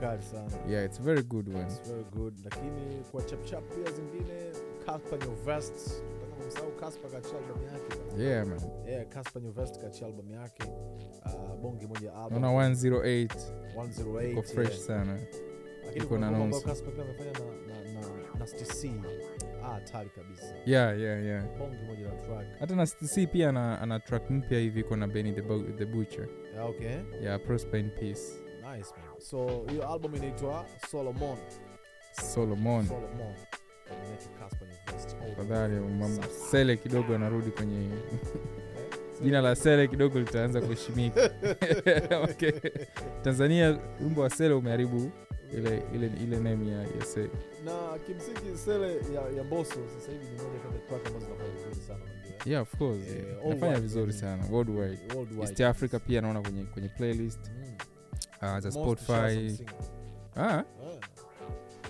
kali 0.00 0.22
sana. 0.22 0.50
Yeah 0.68 0.84
it's 0.84 1.00
a 1.00 1.02
very 1.02 1.22
good 1.22 1.48
one. 1.48 1.66
It's 1.66 1.80
very 1.88 2.04
good. 2.04 2.34
Lakini 2.44 3.04
kwa 3.12 3.22
chapchap 3.22 3.64
pia 3.74 3.92
zingine 3.92 4.52
Casper 4.86 5.18
Nyovest 5.18 5.72
nataka 5.74 6.15
kumsahau 6.36 6.72
Casper 6.80 7.10
kachia 7.10 7.38
albamu 7.38 7.64
yake. 7.64 8.22
Yeah 8.22 8.46
man. 8.46 8.60
Yeah, 8.88 9.04
Casper 9.08 9.42
Nyovest 9.42 9.80
kachia 9.80 10.06
albamu 10.06 10.34
yake. 10.34 10.62
Uh, 11.26 11.56
bonge 11.62 11.86
moja 11.86 12.14
album. 12.14 12.42
Naona 12.42 12.68
108 12.68 13.28
108 13.76 14.30
iko 14.30 14.42
fresh 14.42 14.68
yeah. 14.70 14.80
sana. 14.86 15.18
Lakini 15.86 16.06
kuna 16.06 16.30
pia 16.30 16.36
amefanya 17.04 17.32
na, 17.32 17.92
na, 17.92 18.00
na, 18.00 18.38
na 18.38 18.46
STC 18.46 18.90
ah, 19.62 19.68
hatari 19.68 20.10
kabisa. 20.10 20.54
Yeah 20.66 21.00
yeah 21.00 21.24
yeah. 21.24 21.44
Bonge 21.58 21.82
moja 21.86 22.04
la 22.08 22.14
track. 22.26 22.58
Hata 22.58 22.76
na 22.76 22.86
stc 22.86 23.26
pia 23.32 23.48
ana, 23.48 23.80
ana 23.80 24.00
track 24.00 24.30
mpya 24.30 24.58
hivi 24.58 24.80
iko 24.80 24.96
na 24.96 25.06
benny 25.06 25.32
the, 25.32 25.42
the 25.78 25.84
butcher. 25.86 26.28
Yeah, 26.54 26.68
okay. 26.70 26.98
Yeah 27.22 27.40
prosper 27.46 27.76
in 27.80 27.90
peace. 27.90 28.32
Nice 28.62 28.92
man. 28.96 29.20
So 29.20 29.64
hiyo 29.70 29.88
album 29.88 30.14
inaitwa 30.14 30.66
Solomon. 30.90 31.38
Solomon. 32.12 32.86
Solomon. 32.86 33.34
Inaitwa 33.86 34.32
Casper 34.38 34.68
Nyovest 34.68 34.85
All 35.04 35.30
the 35.30 35.36
fadhali 35.36 35.74
way 35.74 35.82
from 35.82 35.98
mam- 35.98 36.16
South. 36.16 36.50
sele 36.50 36.76
kidogo 36.76 37.14
anarudi 37.14 37.50
kwenye 37.50 37.84
Eh? 37.84 37.90
jina 39.22 39.40
la 39.40 39.56
sele 39.56 39.88
kidogo 39.88 40.18
litaanza 40.18 40.60
kuheshimika 40.60 41.30
okay. 42.30 42.52
tanzania 43.22 43.78
wimbo 44.00 44.20
wa 44.20 44.30
sele 44.30 44.54
umeharibu 44.54 45.10
ile 45.52 45.82
ile 45.94 46.10
ile 46.22 46.36
name 46.36 46.70
ya, 46.72 46.78
ya 46.82 47.04
sele 47.14 47.30
na 47.64 47.98
kimsingi 48.06 48.58
sele 48.58 48.86
ya, 49.14 49.28
ya 49.36 49.44
mboso 49.44 49.70
sasa 49.98 50.12
hivi 50.12 50.24
ni 50.24 50.30
moja 50.42 50.58
kati 50.62 50.74
ya 50.74 50.80
track 50.88 51.06
ambazo 51.06 51.24
zinafanya 51.26 51.50
vizuri 51.52 51.86
sana 51.86 52.00
yeah 52.46 52.62
of 52.62 52.76
course 52.78 53.06
Yeah, 53.08 53.26
yeah. 53.26 53.48
nafanya 53.54 53.80
vizuri 53.80 54.08
yeah. 54.10 54.20
sana 54.20 54.44
worldwide 54.50 54.98
Worldwide. 55.14 55.42
east 55.42 55.60
africa 55.60 55.98
pia 56.06 56.20
naona 56.20 56.40
kwenye 56.42 56.64
kwenye 56.64 56.88
playlist 56.88 57.40
Mm. 57.50 57.74
uh, 58.42 58.58
za 58.58 58.72
spotify 58.72 59.12
ah 60.36 60.42
Ah, 60.58 60.64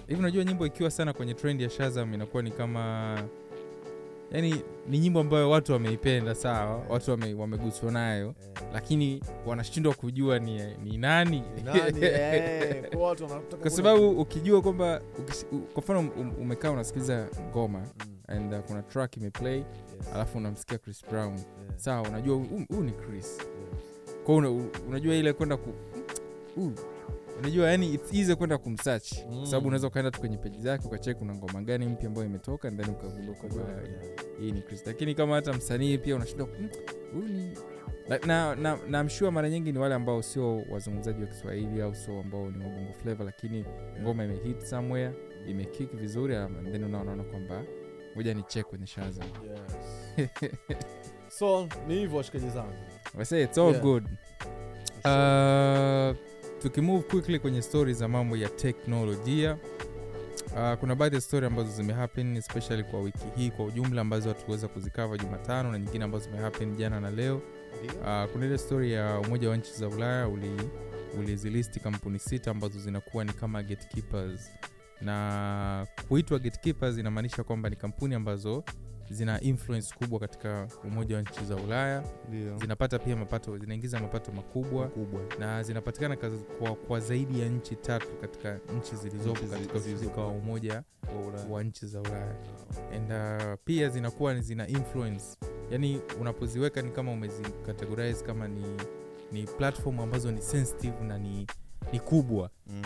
hivi 0.06 0.20
unajua 0.20 0.44
nyimbo 0.44 0.66
ikiwa 0.66 0.90
sana 0.90 1.12
kwenye 1.12 1.34
trend 1.34 1.60
ya 1.60 1.70
shazam 1.70 2.14
inakuwa 2.14 2.42
ni 2.42 2.50
kama 2.50 3.18
yani 4.32 4.62
ni 4.88 4.98
nyimbo 4.98 5.20
ambayo 5.20 5.50
watu 5.50 5.72
wameipenda 5.72 6.34
sawa 6.34 6.82
watu 6.88 7.10
wame, 7.10 7.34
wameguswa 7.34 7.92
nayo 7.92 8.24
yeah. 8.24 8.72
lakini 8.72 9.22
wanashindwa 9.46 9.94
kujua 9.94 10.38
ni, 10.38 10.76
ni 10.84 10.98
nani 10.98 11.42
nani? 11.64 11.98
Eh, 12.02 12.84
kwa 12.96 13.16
kwa 13.60 13.70
sababu 13.70 14.10
ukijua 14.20 14.62
kwamba 14.62 15.00
kwa 15.72 15.82
mfano 15.82 16.00
um- 16.00 16.40
umekaa 16.40 16.70
unasikiliza 16.70 17.28
ngoma 17.50 17.78
Mm, 17.78 18.36
and 18.36 18.54
uh, 18.54 18.60
kuna 18.60 18.82
track 18.82 19.16
imeplay 19.16 19.56
yes, 19.56 19.66
alafu 20.14 20.38
unamsikia 20.38 20.78
chris 20.78 21.04
brown 21.10 21.32
yeah. 21.32 21.44
sawa 21.76 22.08
unajua 22.08 22.36
huu 22.36 22.82
ni 22.82 22.92
chris 22.92 23.38
yes. 23.38 24.16
kwao 24.24 24.38
una, 24.38 24.50
unajua 24.88 25.14
ile 25.14 25.32
kwenda 25.32 25.56
ku 25.56 25.70
uh, 26.56 26.72
unajua 27.38 27.70
yani 27.70 27.94
it's 27.94 28.14
easy 28.14 28.34
kwenda 28.34 28.58
kumsearch. 28.58 29.14
Kwa 29.24 29.32
Mm. 29.34 29.46
sababu 29.46 29.66
unaweza 29.66 29.86
ukaenda 29.86 30.10
tu 30.10 30.20
kwenye 30.20 30.36
peji 30.38 30.58
zake 30.60 30.86
ukacheki 30.88 31.18
kuna 31.18 31.34
ngoma 31.34 31.62
gani 31.62 31.86
mpya 31.86 32.06
ambayo 32.08 32.26
imetoka 32.26 32.70
then 32.70 32.90
ukagundua 32.90 33.34
kwamba 33.34 33.64
hii 34.40 34.52
ni 34.52 34.62
chris 34.62 34.86
lakini 34.86 35.14
kama 35.14 35.34
hata 35.34 35.52
msanii 35.52 35.98
pia 35.98 36.16
unashindwa 36.16 36.48
"Mm, 36.60 36.68
huyu 37.12 37.28
ni 37.28 37.58
na, 38.26 38.54
na, 38.54 38.76
na, 38.86 39.30
mara 39.30 39.50
nyingi 39.50 39.72
ni 39.72 39.78
wale 39.78 39.94
ambao 39.94 40.22
sio 40.22 40.62
wazungumzaji 40.70 41.20
wa 41.22 41.26
kiswahili 41.28 41.82
au 41.82 41.94
sio 41.94 42.20
ambao 42.20 42.50
ni 42.50 42.64
wabongo 42.64 42.92
flavo 42.92 43.24
lakini 43.24 43.64
ngoma 44.00 44.24
imehit 44.24 44.60
somewhere 44.60 45.14
imekik 45.48 45.96
vizuri 45.96 46.36
um, 46.36 46.64
then 46.72 46.84
unaonaona 46.84 47.24
kwamba 47.24 47.62
moja 48.14 48.34
ni 48.34 48.42
chek 48.42 48.66
kwenye 48.66 48.86
shaza 48.86 49.24
Yes. 49.24 50.28
so 51.38 51.68
ni 51.88 51.94
hivyo 51.94 52.16
washikaji 52.18 52.48
zangu. 52.50 52.72
All 53.58 53.68
Yeah. 53.70 53.82
good. 53.82 54.04
Uh, 55.04 56.16
tukimove 56.68 57.02
quickly 57.02 57.38
kwenye 57.38 57.62
stori 57.62 57.94
za 57.94 58.08
mambo 58.08 58.36
ya 58.36 58.48
teknolojia 58.48 59.58
uh, 60.52 60.74
kuna 60.80 60.94
baadhi 60.94 61.14
ya 61.14 61.20
stori 61.20 61.46
ambazo 61.46 61.70
zimehappen 61.70 62.36
especially 62.36 62.84
kwa 62.84 63.00
wiki 63.00 63.24
hii 63.36 63.50
kwa 63.50 63.64
ujumla 63.64 64.00
ambazo 64.00 64.28
hatuweza 64.28 64.68
kuzikava 64.68 65.18
jumatano 65.18 65.72
na 65.72 65.78
nyingine 65.78 66.04
ambazo 66.04 66.24
zimehappen 66.24 66.76
jana 66.76 67.00
na 67.00 67.10
leo. 67.10 67.36
Uh, 67.36 68.32
kuna 68.32 68.46
ile 68.46 68.58
stori 68.58 68.92
ya 68.92 69.18
umoja 69.18 69.50
wa 69.50 69.56
nchi 69.56 69.72
za 69.72 69.88
ulaya 69.88 70.28
uli 70.28 70.50
kampuni 71.82 72.18
sita 72.18 72.50
ambazo 72.50 72.78
zinakuwa 72.80 73.24
ni 73.24 73.32
kama 73.32 73.62
gatekeepers. 73.62 74.50
Na 75.00 75.86
kuitwa 76.08 76.38
gatekeepers 76.38 76.98
inamaanisha 76.98 77.44
kwamba 77.44 77.70
ni 77.70 77.76
kampuni 77.76 78.14
ambazo 78.14 78.64
zina 79.10 79.40
influence 79.40 79.94
kubwa 79.94 80.20
katika 80.20 80.68
umoja 80.84 81.16
wa 81.16 81.22
nchi 81.22 81.44
za 81.44 81.56
ulaya. 81.56 82.02
Dio. 82.30 82.58
zinapata 82.58 82.98
pia 82.98 83.16
mapato 83.16 83.58
zinaingiza 83.58 84.00
mapato 84.00 84.32
makubwa. 84.32 84.88
Kubwa 84.88 85.20
na 85.38 85.62
zinapatikana 85.62 86.16
kwa, 86.58 86.74
kwa 86.74 87.00
zaidi 87.00 87.40
ya 87.40 87.48
nchi 87.48 87.76
tatu 87.76 88.06
katika 88.20 88.60
nchi 88.78 88.96
zilizopo 88.96 89.46
katika 89.46 89.74
ushirika 89.78 90.20
wa 90.20 90.28
umoja 90.28 90.82
Wa 91.50 91.54
wa 91.56 91.62
nchi 91.64 91.86
za 91.86 92.00
ulaya. 92.00 92.34
And 92.94 93.12
uh, 93.12 93.58
pia 93.64 93.88
zinakuwa 93.88 94.40
zina 94.40 94.68
influence. 94.68 95.24
Yani 95.70 96.00
unapoziweka 96.20 96.82
ni 96.82 96.90
kama 96.90 97.12
umezicategorize 97.12 98.24
kama 98.24 98.48
ni 98.48 98.64
ni 99.32 99.42
platform 99.44 100.00
ambazo 100.00 100.32
ni 100.32 100.42
sensitive 100.42 101.04
na 101.04 101.18
ni, 101.18 101.46
ni 101.92 102.00
kubwa. 102.00 102.50
Mm. 102.66 102.82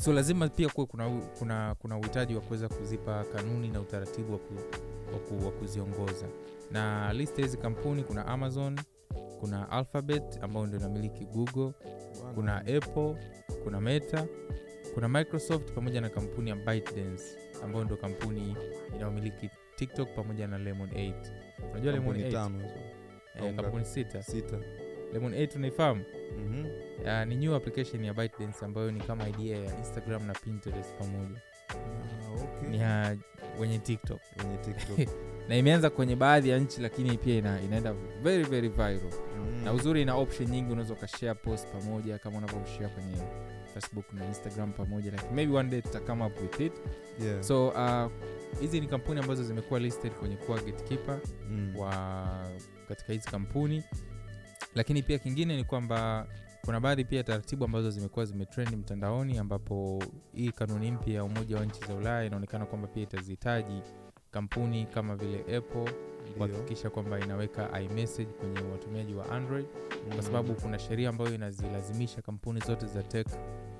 so 0.00 0.12
lazima 0.12 0.48
pia 0.48 0.68
kuwe 0.68 0.86
kuna 0.86 1.10
kuna 1.38 1.74
kuna 1.74 1.98
uhitaji 1.98 2.34
wa 2.34 2.40
kuweza 2.40 2.68
kuzipa 2.68 3.24
kanuni 3.24 3.68
na 3.68 3.80
utaratibu 3.80 4.32
wa, 4.32 4.38
ku, 4.38 4.54
wa, 5.44 5.50
kuziongoza. 5.52 6.26
Na 6.70 7.12
list 7.12 7.38
ya 7.38 7.44
hizi 7.44 7.56
kampuni 7.56 8.04
kuna 8.04 8.26
amazon 8.26 8.80
kuna 9.40 9.70
alphabet 9.70 10.38
ambayo 10.42 10.66
ndio 10.66 10.78
inamiliki 10.78 11.24
google 11.24 11.72
Wana. 12.22 12.34
kuna 12.34 12.56
apple 12.56 13.16
kuna 13.64 13.80
meta 13.80 14.26
kuna 14.94 15.08
microsoft 15.08 15.72
pamoja 15.72 16.00
na 16.00 16.08
kampuni 16.08 16.50
ya 16.50 16.56
ByteDance 16.56 17.24
ambayo 17.64 17.84
ndio 17.84 17.96
kampuni 17.96 18.56
inayomiliki 18.94 19.50
tiktok 19.76 20.14
pamoja 20.14 20.46
na 20.46 20.58
lemon 20.58 20.88
8 20.90 21.12
unajua 21.70 21.92
lemon 21.92 22.16
8 22.16 22.32
tano 22.32 22.58
hizo. 22.62 22.74
Eh, 23.46 23.54
kampuni 23.56 23.84
sita. 23.84 24.22
Sita. 24.22 24.58
Lemon 25.12 25.32
8 25.34 25.56
unaifahamu? 25.56 26.04
Mm-hmm. 26.38 26.66
uh, 27.06 27.24
ni 27.28 27.36
new 27.36 27.54
application 27.54 28.04
ya 28.04 28.14
ByteDance 28.14 28.64
ambayo 28.64 28.90
ni 28.90 29.00
kama 29.00 29.28
idea 29.28 29.58
ya 29.58 29.78
instagram 29.78 30.26
na 30.26 30.32
pinterest 30.34 30.94
pamoja 30.98 31.40
Ah, 31.68 32.42
okay. 32.42 32.68
ni 32.68 32.78
ya 32.78 33.16
wenye 33.60 33.78
tiktok 33.78 34.20
wenye 34.38 34.56
TikTok. 34.56 35.14
na 35.48 35.56
imeanza 35.56 35.90
kwenye 35.90 36.16
baadhi 36.16 36.48
ya 36.48 36.58
nchi 36.58 36.80
lakini 36.80 37.18
pia 37.18 37.34
ina, 37.38 37.60
inaenda 37.62 37.92
very 38.22 38.44
very 38.44 38.68
viral 38.68 39.00
mm. 39.38 39.64
na 39.64 39.72
uzuri 39.72 40.02
ina 40.02 40.14
option 40.14 40.48
nyingi 40.50 40.72
unaweza 40.72 40.94
ukashare 40.94 41.34
post 41.34 41.68
pamoja 41.72 42.18
kama 42.18 42.38
unavyoshare 42.38 42.88
kwenye 42.88 43.16
facebook 43.74 44.12
na 44.12 44.26
instagram 44.26 44.72
pamoja 44.72 45.10
like 45.10 45.24
maybe 45.34 45.56
one 45.56 45.68
day 45.70 45.82
tuta 45.82 46.00
come 46.00 46.24
up 46.24 46.40
with 46.40 46.60
it 46.60 46.72
Yeah. 47.24 47.42
so 47.42 47.68
uh, 47.68 48.10
hizi 48.60 48.80
ni 48.80 48.86
kampuni 48.86 49.20
ambazo 49.20 49.44
zimekuwa 49.44 49.80
listed 49.80 50.12
kwenye 50.12 50.36
kuwa 50.36 50.58
gatekeeper 50.60 51.18
Mm. 51.50 51.76
wa 51.76 52.48
katika 52.88 53.12
hizi 53.12 53.28
kampuni 53.30 53.82
lakini 54.74 55.02
pia 55.02 55.18
kingine 55.18 55.56
ni 55.56 55.64
kwamba 55.64 56.26
kuna 56.66 56.80
baadhi 56.80 57.04
pia 57.04 57.22
taratibu 57.24 57.64
ambazo 57.64 57.90
zimekuwa 57.90 58.24
zimetrend 58.24 58.74
mtandaoni 58.76 59.38
ambapo 59.38 60.02
hii 60.32 60.50
kanuni 60.52 60.90
mpya 60.90 61.14
ya 61.14 61.24
umoja 61.24 61.56
wa 61.56 61.64
nchi 61.64 61.80
za 61.88 61.94
ulaya 61.94 62.24
inaonekana 62.24 62.66
kwamba 62.66 62.88
pia 62.88 63.02
itazihitaji 63.02 63.82
kampuni 64.30 64.86
kama 64.86 65.16
vile 65.16 65.56
apple 65.56 65.92
kuhakikisha 66.36 66.90
kwamba 66.90 67.20
inaweka 67.20 67.80
imessage 67.80 68.30
kwenye 68.32 68.60
watumiaji 68.72 69.14
wa 69.14 69.30
android 69.30 69.66
Mm. 70.06 70.12
kwa 70.14 70.22
sababu 70.22 70.54
kuna 70.54 70.78
sheria 70.78 71.08
ambayo 71.08 71.34
inazilazimisha 71.34 72.22
kampuni 72.22 72.60
zote 72.60 72.86
za 72.86 73.02
tech 73.02 73.26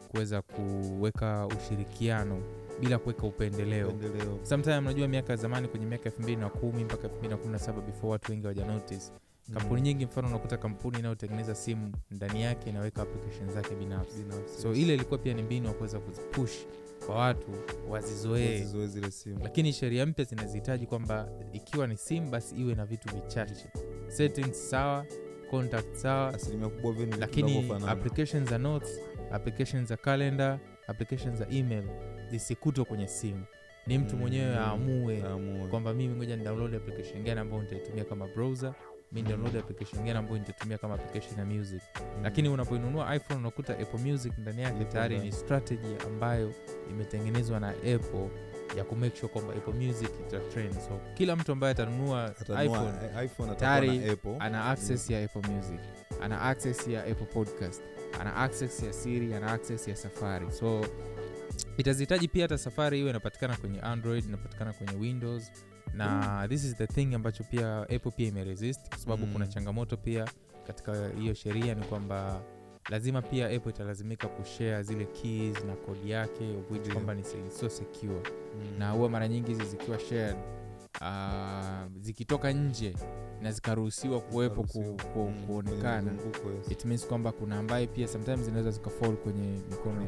kuweza 0.09 0.43
kuweka 0.43 1.47
ushirikiano 1.47 2.43
bila 2.81 2.99
kuweka 2.99 3.23
upendeleo 3.27 3.89
Upendeleo. 3.89 4.39
sometime 4.43 4.79
unajua 4.79 5.09
miaka 5.09 5.33
ya 5.33 5.37
zamani 5.37 5.69
kwenye 5.69 5.87
miaka 5.87 6.11
210 6.11 6.85
mpaka 6.85 7.09
217 7.09 7.81
before 7.81 8.09
watu 8.13 8.33
wengi 8.33 8.43
hawaja 8.43 8.65
notice 8.67 9.13
kampuni 9.55 9.81
nyingi 9.81 10.07
mfano 10.07 10.29
unakuta 10.29 10.57
kampuni 10.57 10.99
inayotengeneza 10.99 11.55
simu 11.55 11.93
ndani 12.11 12.43
yake 12.43 12.71
inaweka 12.71 13.03
application 13.03 13.51
zake 13.55 13.75
binafsi. 13.75 14.23
Binafsi. 14.23 14.63
so 14.63 14.73
ile 14.75 14.95
ilikuwa 14.95 15.19
pia 15.19 15.35
ni 15.35 15.43
mbinu 15.43 15.67
ya 15.67 15.73
kuweza 15.75 16.01
kuzipush 16.01 16.53
kwa 17.07 17.15
watu 17.15 17.47
wazizoee. 17.89 18.65
Zile 18.87 19.11
simu. 19.11 19.39
Lakini 19.43 19.73
sheria 19.73 20.07
mpya 20.07 20.25
zinazihitaji 20.25 20.87
kwamba 20.87 21.29
ikiwa 21.53 21.87
ni 21.87 21.97
simu 21.97 22.31
basi 22.31 22.55
iwe 22.57 22.75
na 22.75 22.87
vitu 22.87 23.15
vichache. 23.15 23.71
Settings 24.09 24.71
sawa 24.71 25.07
contact 25.51 25.95
sawa. 25.95 26.29
Asilimia 26.35 26.69
kubwa 26.69 27.07
lakini 27.19 27.73
application 27.89 28.47
za 28.47 28.59
notes 28.59 29.01
application 29.33 29.87
za 29.87 29.97
calendar 29.97 30.59
application 30.87 31.37
za 31.37 31.47
email 31.51 31.85
zisikutwe 32.31 32.85
kwenye 32.85 33.09
simu. 33.09 33.45
Ni 33.87 33.99
mtu 33.99 34.15
Mm, 34.15 34.21
mwenyewe 34.21 34.57
aamue 34.57 35.23
aamue. 35.23 35.69
kwamba 35.69 35.95
mimi 35.95 36.15
ngoja 36.15 36.37
ni 36.37 36.45
download 36.45 36.75
application 36.75 37.23
gani 37.25 37.41
ambayo 37.41 37.63
nitaitumia 37.63 38.05
kama 38.05 38.27
browser 38.29 38.75
mi 39.13 39.23
Mm. 39.23 39.29
download 39.29 39.57
application 39.57 40.05
gani 40.05 40.19
ambayo 40.19 40.39
nitatumia 40.39 40.79
kama 40.79 40.95
application 40.95 41.39
ya 41.39 41.45
music. 41.45 41.83
Mm. 41.97 42.23
lakini 42.23 42.49
unapoinunua 42.49 43.17
iphone 43.17 43.41
unakuta 43.41 43.79
apple 43.79 44.13
music 44.13 44.33
ndani 44.39 44.63
yake 44.63 44.85
tayari 44.85 45.19
ni 45.19 45.33
strategy 45.33 45.97
ambayo 46.07 46.53
imetengenezwa 46.91 47.61
na 47.61 47.69
apple 47.69 48.29
ya 48.77 48.85
kumake 48.85 49.17
sure 49.17 49.33
kwamba 49.33 49.55
apple 49.55 49.73
music 49.87 50.11
ita 50.29 50.39
trend. 50.41 50.73
So 50.75 51.01
kila 51.15 51.37
mtu 51.37 51.53
ambaye 51.53 51.71
atanunua 51.73 52.35
iphone 53.25 53.55
tayari 53.55 54.17
ana 54.39 54.65
access 54.71 55.11
ya 55.11 55.25
apple 55.25 55.43
music 55.53 55.81
ana 56.23 56.43
access 56.43 56.89
ya 56.89 57.05
apple 57.05 57.27
podcast 57.27 57.83
ana 58.21 58.37
access 58.37 58.83
ya 58.83 58.93
siri 58.93 59.35
ana 59.35 59.53
access 59.53 59.89
ya 59.89 59.97
safari. 59.97 60.53
So 60.53 60.87
itazihitaji 61.77 62.29
pia 62.29 62.45
hata 62.45 62.59
safari 62.59 62.97
hiyo 62.97 63.11
inapatikana 63.11 63.57
kwenye 63.57 63.81
android 63.81 64.25
inapatikana 64.25 64.73
kwenye 64.73 64.97
windows 64.97 65.53
na 65.97 66.47
this 66.49 66.65
is 66.65 66.77
the 66.77 66.87
thing 66.87 67.15
ambacho 67.15 67.45
pia 67.45 67.83
apple 67.83 68.11
pia 68.17 68.29
imeresist 68.29 68.89
kwa 68.89 68.99
sababu 68.99 69.27
Mm. 69.27 69.33
kuna 69.33 69.47
changamoto 69.47 69.97
pia 69.97 70.25
katika 70.67 71.09
hiyo 71.09 71.35
sheria 71.35 71.75
ni 71.75 71.83
kwamba 71.85 72.41
lazima 72.91 73.23
pia 73.23 73.47
apple 73.47 73.71
italazimika 73.71 74.29
kushare 74.29 74.83
zile 74.83 75.05
keys 75.05 75.65
na 75.65 75.75
kodi 75.77 76.11
yake 76.11 76.45
which 76.71 76.93
kwamba 76.93 77.15
ni 77.15 77.25
sio 77.49 77.69
secure. 77.71 78.15
Mm. 78.15 78.79
na 78.79 78.91
huwa 78.91 79.09
mara 79.11 79.29
nyingi 79.29 79.49
hizi 79.49 79.65
zikiwa 79.65 79.99
shared 80.01 80.37
uh, 81.01 82.01
zikitoka 82.01 82.53
nje 82.53 82.95
na 83.43 83.53
zikaruhusiwa 83.53 84.21
kuwepo 84.21 84.63
ku, 84.63 84.97
ku, 85.13 85.19
Mm, 85.31 85.47
kuonekana. 85.47 86.13
it 86.71 86.85
means 86.85 87.07
kwamba 87.07 87.33
kuna 87.33 87.59
ambaye 87.59 87.87
pia 87.87 88.09
sometimes 88.09 88.41
zinaweza 88.41 88.71
zikafall 88.71 89.17
kwenye 89.17 89.49
mikono 89.71 90.07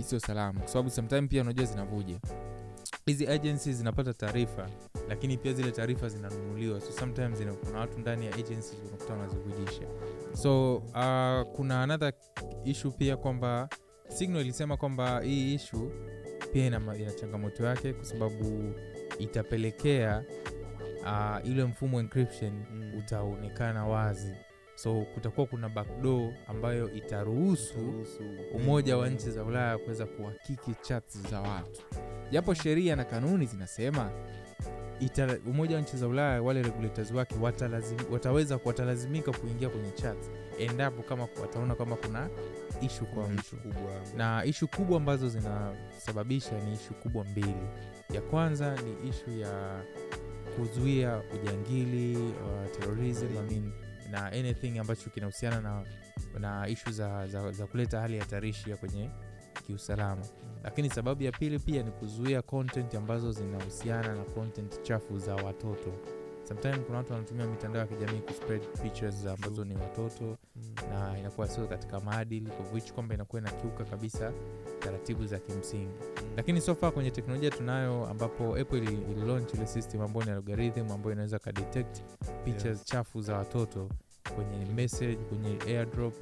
isiyo 0.00 0.20
salama. 0.20 0.58
kwa 0.60 0.68
sababu 0.68 0.90
sometime 0.90 1.26
pia 1.28 1.42
unajua 1.42 1.64
zinavuja 1.64 2.18
hizi 3.06 3.26
agency 3.26 3.72
zinapata 3.72 4.14
taarifa 4.14 4.68
lakini 5.08 5.36
pia 5.36 5.52
zile 5.52 5.70
taarifa 5.70 6.08
zinanunuliwa. 6.08 6.80
So 6.80 6.92
sometimes 6.92 7.40
ina, 7.40 7.52
kuna 7.52 7.78
watu 7.78 7.98
ndani 7.98 8.26
ya 8.26 8.34
agencies 8.34 8.76
unakuta 8.88 9.12
wanazivujisha 9.14 9.82
so 10.32 10.76
uh, 10.76 11.56
kuna 11.56 11.82
another 11.82 12.12
issue 12.64 12.90
pia 12.90 13.16
kwamba 13.16 13.68
signal 14.08 14.40
ilisema 14.42 14.76
kwamba 14.76 15.20
hii 15.20 15.54
issue 15.54 15.90
pia 16.52 16.66
ina, 16.66 16.96
ina 16.98 17.12
changamoto 17.12 17.64
yake 17.64 17.92
kwa 17.92 18.04
sababu 18.04 18.74
itapelekea 19.18 20.24
uh, 21.02 21.48
ile 21.48 21.64
mfumo 21.64 22.00
encryption 22.00 22.52
Mm. 22.72 22.92
utaonekana 22.98 23.86
wazi 23.86 24.34
so 24.76 25.00
kutakuwa 25.14 25.46
kuna 25.46 25.68
backdoor 25.68 26.32
ambayo 26.48 26.92
itaruhusu 26.92 28.04
umoja 28.54 28.96
wa 28.96 29.08
nchi 29.08 29.30
za 29.30 29.44
ulaya 29.44 29.78
kuweza 29.78 30.06
kuhakiki 30.06 30.70
chats 30.82 31.18
za 31.30 31.40
watu. 31.40 31.82
Japo 32.30 32.54
sheria 32.54 32.96
na 32.96 33.04
kanuni 33.04 33.46
zinasema 33.46 34.10
ita, 35.00 35.38
umoja 35.46 35.76
wa 35.76 35.82
nchi 35.82 35.96
za 35.96 36.08
ulaya 36.08 36.42
wale 36.42 36.62
regulators 36.62 37.10
wake 37.12 37.34
watalazim, 37.40 37.98
wataweza 38.12 38.58
watalazimika 38.64 39.32
kuingia 39.32 39.68
kwenye 39.68 39.90
chats 39.90 40.30
endapo 40.58 41.02
kama 41.02 41.28
wataona 41.40 41.74
kwamba 41.74 41.96
kuna 41.96 42.28
ishu 42.80 43.04
kwa 43.06 43.28
mtu. 43.28 43.56
na 44.16 44.44
ishu 44.44 44.68
kubwa 44.68 44.96
ambazo 44.96 45.28
zinasababisha 45.28 46.58
ni 46.60 46.74
ishu 46.74 46.94
kubwa 46.94 47.24
mbili. 47.24 47.54
Ya 48.14 48.20
kwanza 48.20 48.74
ni 48.82 49.08
ishu 49.10 49.30
ya 49.40 49.82
kuzuia 50.56 51.22
ujangili 51.34 52.16
uh, 52.16 52.70
terrorism 52.80 53.26
I 53.26 53.50
mean, 53.54 53.72
na 54.10 54.26
anything 54.26 54.78
ambacho 54.78 55.10
kinahusiana 55.10 55.60
na, 55.60 55.82
na 56.38 56.68
ishu 56.68 56.90
za, 56.92 57.26
za, 57.26 57.52
za 57.52 57.66
kuleta 57.66 58.00
hali 58.00 58.18
hatarishi 58.18 58.70
ya 58.70 58.76
kwenye 58.76 59.10
kiusalama. 59.66 60.22
Lakini 60.64 60.90
sababu 60.90 61.22
ya 61.22 61.32
pili 61.32 61.58
pia 61.58 61.82
ni 61.82 61.90
kuzuia 61.90 62.42
content 62.42 62.94
ambazo 62.94 63.32
zinahusiana 63.32 64.14
na 64.14 64.24
content 64.24 64.82
chafu 64.82 65.18
za 65.18 65.34
watoto. 65.34 65.92
Sometimes 66.48 66.78
kuna 66.86 66.98
watu 66.98 67.12
wanatumia 67.12 67.46
mitandao 67.46 67.80
ya 67.82 67.88
kijamii 67.88 68.20
kuspread 68.20 68.62
pictures 68.82 69.26
ambazo 69.26 69.64
ni 69.64 69.74
watoto 69.74 70.36
Mm. 70.56 70.74
na 70.90 71.18
inakuwa 71.18 71.48
sio 71.48 71.66
katika 71.66 72.00
maadili 72.00 72.50
which 72.74 72.92
kwamba 72.92 73.14
inakuwa 73.14 73.42
inakiuka 73.42 73.84
kabisa 73.84 74.32
taratibu 74.80 75.26
za 75.26 75.38
kimsingi 75.38 75.94
lakini 76.36 76.60
so 76.60 76.74
far 76.74 76.92
kwenye 76.92 77.10
teknolojia 77.10 77.50
tunayo 77.50 78.06
ambapo 78.06 78.56
apple 78.56 78.78
ili, 78.78 78.92
ili 78.92 79.40
ile 79.54 79.66
system 79.66 80.00
ambayo 80.00 80.26
ni 80.26 80.32
algorithm 80.32 80.92
ambayo 80.92 81.12
inaweza 81.12 81.38
kadetect 81.38 82.02
pictures 82.44 82.78
Yes. 82.78 82.84
chafu 82.84 83.20
za 83.20 83.36
watoto 83.36 83.88
kwenye 84.34 84.64
message 84.74 85.16
kwenye 85.16 85.58
airdrop 85.66 86.14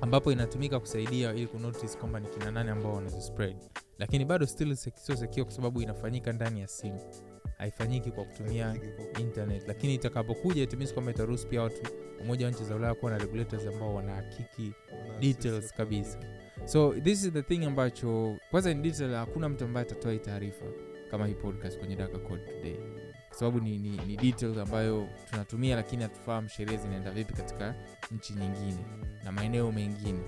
ambapo 0.00 0.32
inatumika 0.32 0.80
kusaidia 0.80 1.34
ili 1.34 1.46
kunotice 1.46 1.98
kwamba 1.98 2.20
ni 2.20 2.28
kina 2.28 2.50
nane 2.50 2.70
ambao 2.70 2.94
wanazispread 2.94 3.56
lakini 3.98 4.24
bado 4.24 4.46
still 4.46 4.76
sio 4.76 5.16
sekio 5.16 5.44
kwa 5.44 5.54
sababu 5.54 5.82
inafanyika 5.82 6.32
ndani 6.32 6.60
ya 6.60 6.68
simu 6.68 7.00
haifanyiki 7.58 8.10
kwa 8.10 8.24
kutumia 8.24 8.76
internet 9.18 9.64
lakini 9.68 9.94
itakapokuja 9.94 10.62
it 10.62 10.74
means 10.74 10.92
kwamba 10.94 11.10
itaruhusu 11.10 11.48
pia 11.48 11.62
watu 11.62 11.82
umoja 12.20 12.46
wa 12.46 12.52
nchi 12.52 12.64
za 12.64 12.74
ulaya 12.76 12.94
kuwa 12.94 13.10
na 13.12 13.18
regulators 13.18 13.66
ambao 13.66 13.94
wanahakiki 13.94 14.72
details 15.20 15.72
kabisa. 15.74 16.18
So 16.64 16.94
this 16.94 17.24
is 17.24 17.32
the 17.32 17.42
thing 17.42 17.64
ambacho 17.64 18.36
kwanza 18.50 18.74
ni 18.74 18.82
detail 18.82 19.14
hakuna 19.14 19.48
mtu 19.48 19.64
ambaye 19.64 19.86
atatoa 19.86 20.12
hii 20.12 20.18
taarifa 20.18 20.64
kama 21.10 21.26
hii 21.26 21.34
podcast 21.34 21.78
kwenye 21.78 21.96
Daka 21.96 22.18
Code 22.18 22.42
today. 22.44 22.76
Kwa 23.28 23.38
sababu 23.38 23.60
ni, 23.60 23.78
ni, 23.78 23.88
ni 24.06 24.16
details 24.16 24.58
ambayo 24.58 25.08
tunatumia 25.30 25.76
lakini 25.76 26.02
hatufahamu 26.02 26.48
sheria 26.48 26.76
zinaenda 26.76 27.10
vipi 27.10 27.32
katika 27.34 27.74
nchi 28.12 28.32
nyingine 28.32 28.84
na 29.24 29.32
maeneo 29.32 29.72
mengine. 29.72 30.20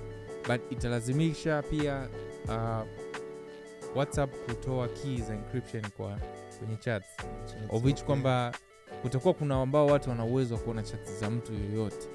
But 0.49 0.61
italazimisha 0.73 1.63
pia 1.63 2.09
uh, 2.45 2.87
whatsapp 3.97 4.31
kutoa 4.47 4.89
key 4.89 5.17
za 5.21 5.35
encryption 5.35 5.83
kwa 5.97 6.19
kwenye 6.59 6.77
chats. 6.77 7.09
Of 7.71 7.85
which 7.85 8.05
kwamba 8.05 8.53
kutakuwa 9.03 9.35
kuna 9.35 9.63
ambao 9.63 9.87
watu 9.87 10.11
wana 10.11 10.25
uwezo 10.25 10.55
wa 10.55 10.61
kuona 10.61 10.83
chats 10.83 11.21
za 11.21 11.31
mtu 11.31 11.53
yoyote 11.55 12.09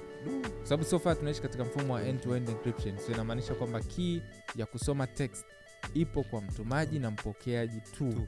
kwa 0.58 0.66
sababu 0.66 0.84
so 0.84 0.98
far 0.98 1.18
tunaishi 1.18 1.42
katika 1.42 1.64
mfumo 1.64 1.94
wa 1.94 2.02
end-to-end 2.02 2.48
encryption. 2.48 2.98
So 2.98 3.12
inamaanisha 3.12 3.54
kwamba 3.54 3.80
key 3.80 4.20
ya 4.56 4.66
kusoma 4.66 5.06
text 5.06 5.46
ipo 5.94 6.22
kwa 6.22 6.40
mtumaji 6.40 6.98
na 6.98 7.10
mpokeaji 7.10 7.80
tu. 7.80 8.26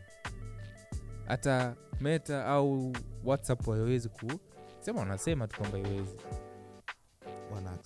Hata 1.27 1.75
meta 2.01 2.47
au 2.47 2.93
whatsapp 3.25 3.67
haiwezi 3.67 4.09
kusema 4.09 5.01
wanasema 5.01 5.49
tu 5.49 5.59
kwamba 5.61 5.79
iwezi 5.79 6.17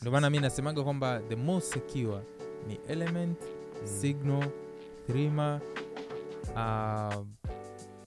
ndio 0.01 0.13
maana 0.13 0.31
mi 0.31 0.39
nasemaga 0.39 0.83
kwamba 0.83 1.21
the 1.29 1.37
most 1.37 1.73
secure 1.73 2.21
ni 2.69 2.81
element 2.89 3.39
Mm. 3.83 3.87
signal 4.01 4.49
thrima 5.07 5.61
uh, 6.55 7.25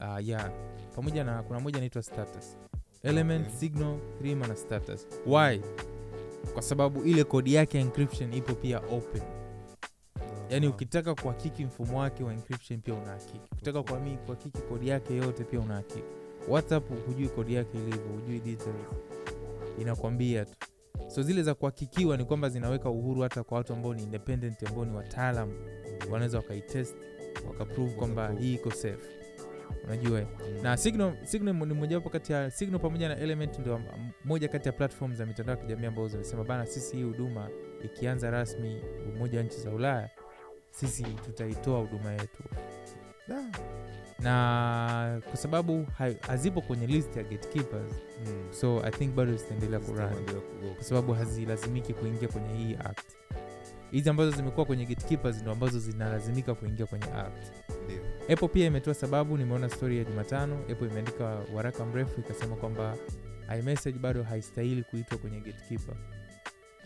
uh, 0.01 0.27
yeah. 0.27 0.51
Pamoja 0.95 1.23
na 1.23 1.43
kuna 1.43 1.59
moja 1.59 1.77
inaitwa 1.77 2.03
status. 2.03 2.57
Element 3.03 3.45
Okay. 3.47 3.59
signal 3.59 3.97
thrima 4.19 4.47
na 4.47 4.55
status. 4.55 5.07
Why 5.25 5.61
kwa 6.53 6.61
sababu 6.61 7.03
ile 7.03 7.23
kodi 7.23 7.53
yake 7.53 7.77
ya 7.77 7.83
encryption 7.83 8.33
ipo 8.33 8.53
pia 8.55 8.77
open. 8.79 9.21
Yaani 10.49 10.67
ukitaka 10.67 11.15
kuhakiki 11.15 11.65
mfumo 11.65 11.99
wake 11.99 12.23
wa 12.23 12.33
encryption 12.33 12.79
pia 12.81 12.93
unahakiki 12.93 13.39
ukitaka 13.51 13.83
kuhakiki 13.83 14.57
kodi 14.69 14.87
yake 14.87 15.15
yote 15.15 15.43
pia 15.43 15.59
unahakiki 15.59 16.03
whatsapp 16.47 16.89
hujui 17.07 17.27
kodi 17.27 17.53
yake 17.53 17.77
ilivyo 17.77 18.11
hujui 18.15 18.39
details. 18.39 18.75
Inakwambia 19.81 20.45
tu. 20.45 20.55
So 21.07 21.21
zile 21.23 21.43
za 21.43 21.53
kuhakikiwa 21.53 22.17
ni 22.17 22.25
kwamba 22.25 22.49
zinaweka 22.49 22.89
uhuru 22.89 23.21
hata 23.21 23.43
kwa 23.43 23.57
watu 23.57 23.73
ambao 23.73 23.93
ni 23.93 24.03
independent 24.03 24.63
ambao 24.67 24.85
ni 24.85 24.95
wataalam 24.95 25.51
wanaweza 26.11 26.37
wakaitest 26.37 26.95
wakaprove 27.47 27.93
kwamba 27.93 28.31
hii 28.39 28.53
iko 28.53 28.71
safe 28.71 29.18
unajua? 29.83 30.21
Mm. 30.21 30.63
na 30.63 30.77
signal, 30.77 31.13
signal 31.23 31.55
ni 31.55 31.73
mojawapo 31.73 32.09
kati 32.09 32.33
ya 32.33 32.51
signal 32.51 32.79
pamoja 32.79 33.07
na 33.09 33.17
element 33.17 33.59
ndio 33.59 33.81
moja 34.25 34.47
kati 34.47 34.67
ya 34.69 34.73
platform 34.73 35.15
za 35.15 35.25
mitandao 35.25 35.55
ya 35.55 35.61
kijamii 35.61 35.85
ambazo 35.85 36.07
zimesema 36.07 36.43
bana 36.43 36.65
sisi 36.65 36.95
hii 36.97 37.03
huduma 37.03 37.49
ikianza 37.83 38.31
rasmi 38.31 38.81
umoja 39.15 39.37
wa 39.37 39.43
nchi 39.43 39.59
za 39.59 39.71
ulaya 39.71 40.09
sisi 40.71 41.03
tutaitoa 41.03 41.79
huduma 41.79 42.11
yetu 42.11 42.43
Da. 43.27 43.43
na 44.19 45.21
kwa 45.27 45.37
sababu 45.37 45.85
hazipo 46.27 46.61
kwenye 46.61 46.87
list 46.87 47.15
ya 47.17 47.23
gatekeepers 47.23 47.93
Mm. 48.27 48.47
so 48.51 48.81
i 48.83 48.91
think 48.91 49.13
bado 49.13 49.35
zitaendelea 49.35 49.79
kurani 49.79 50.25
kwa 50.75 50.83
sababu 50.83 51.13
hazilazimiki 51.13 51.93
kuingia 51.93 52.27
kwenye 52.27 52.53
hii 52.57 52.75
act 52.75 53.07
hizi 53.91 54.09
ambazo 54.09 54.31
zimekuwa 54.31 54.65
kwenye 54.65 54.85
gatekeepers 54.85 55.41
ndo 55.41 55.51
ambazo 55.51 55.79
zinalazimika 55.79 56.55
kuingia 56.55 56.85
kwenye 56.85 57.05
act. 57.05 57.51
Apple 58.33 58.47
pia 58.47 58.65
imetoa 58.65 58.93
sababu 58.93 59.37
nimeona 59.37 59.69
stori 59.69 59.97
ya 59.97 60.03
jumatano 60.03 60.55
apple 60.71 60.87
imeandika 60.87 61.41
waraka 61.55 61.85
mrefu 61.85 62.19
ikasema 62.19 62.55
kwamba 62.55 62.97
imessage 63.59 63.99
bado 63.99 64.23
haistahili 64.23 64.83
kuitwa 64.83 65.17
kwenye 65.17 65.39
gatekeeper. 65.39 65.95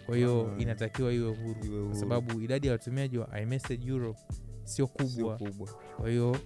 Kwa 0.06 0.15
hiyo 0.15 0.51
Ah. 0.58 0.62
inatakiwa 0.62 1.13
iwe 1.13 1.29
huru. 1.36 1.65
Iwe 1.65 1.86
kwa 1.86 1.95
sababu 1.95 2.41
idadi 2.41 2.67
ya 2.67 2.73
watumiaji 2.73 3.17
wa 3.17 3.41
imessage 3.41 3.88
europe 3.89 4.19
sio 4.29 4.36
Sio 4.63 4.88
kubwa. 4.88 5.38
Kubwa. 5.38 5.67
kwa 5.97 6.10
hiyo 6.10 6.38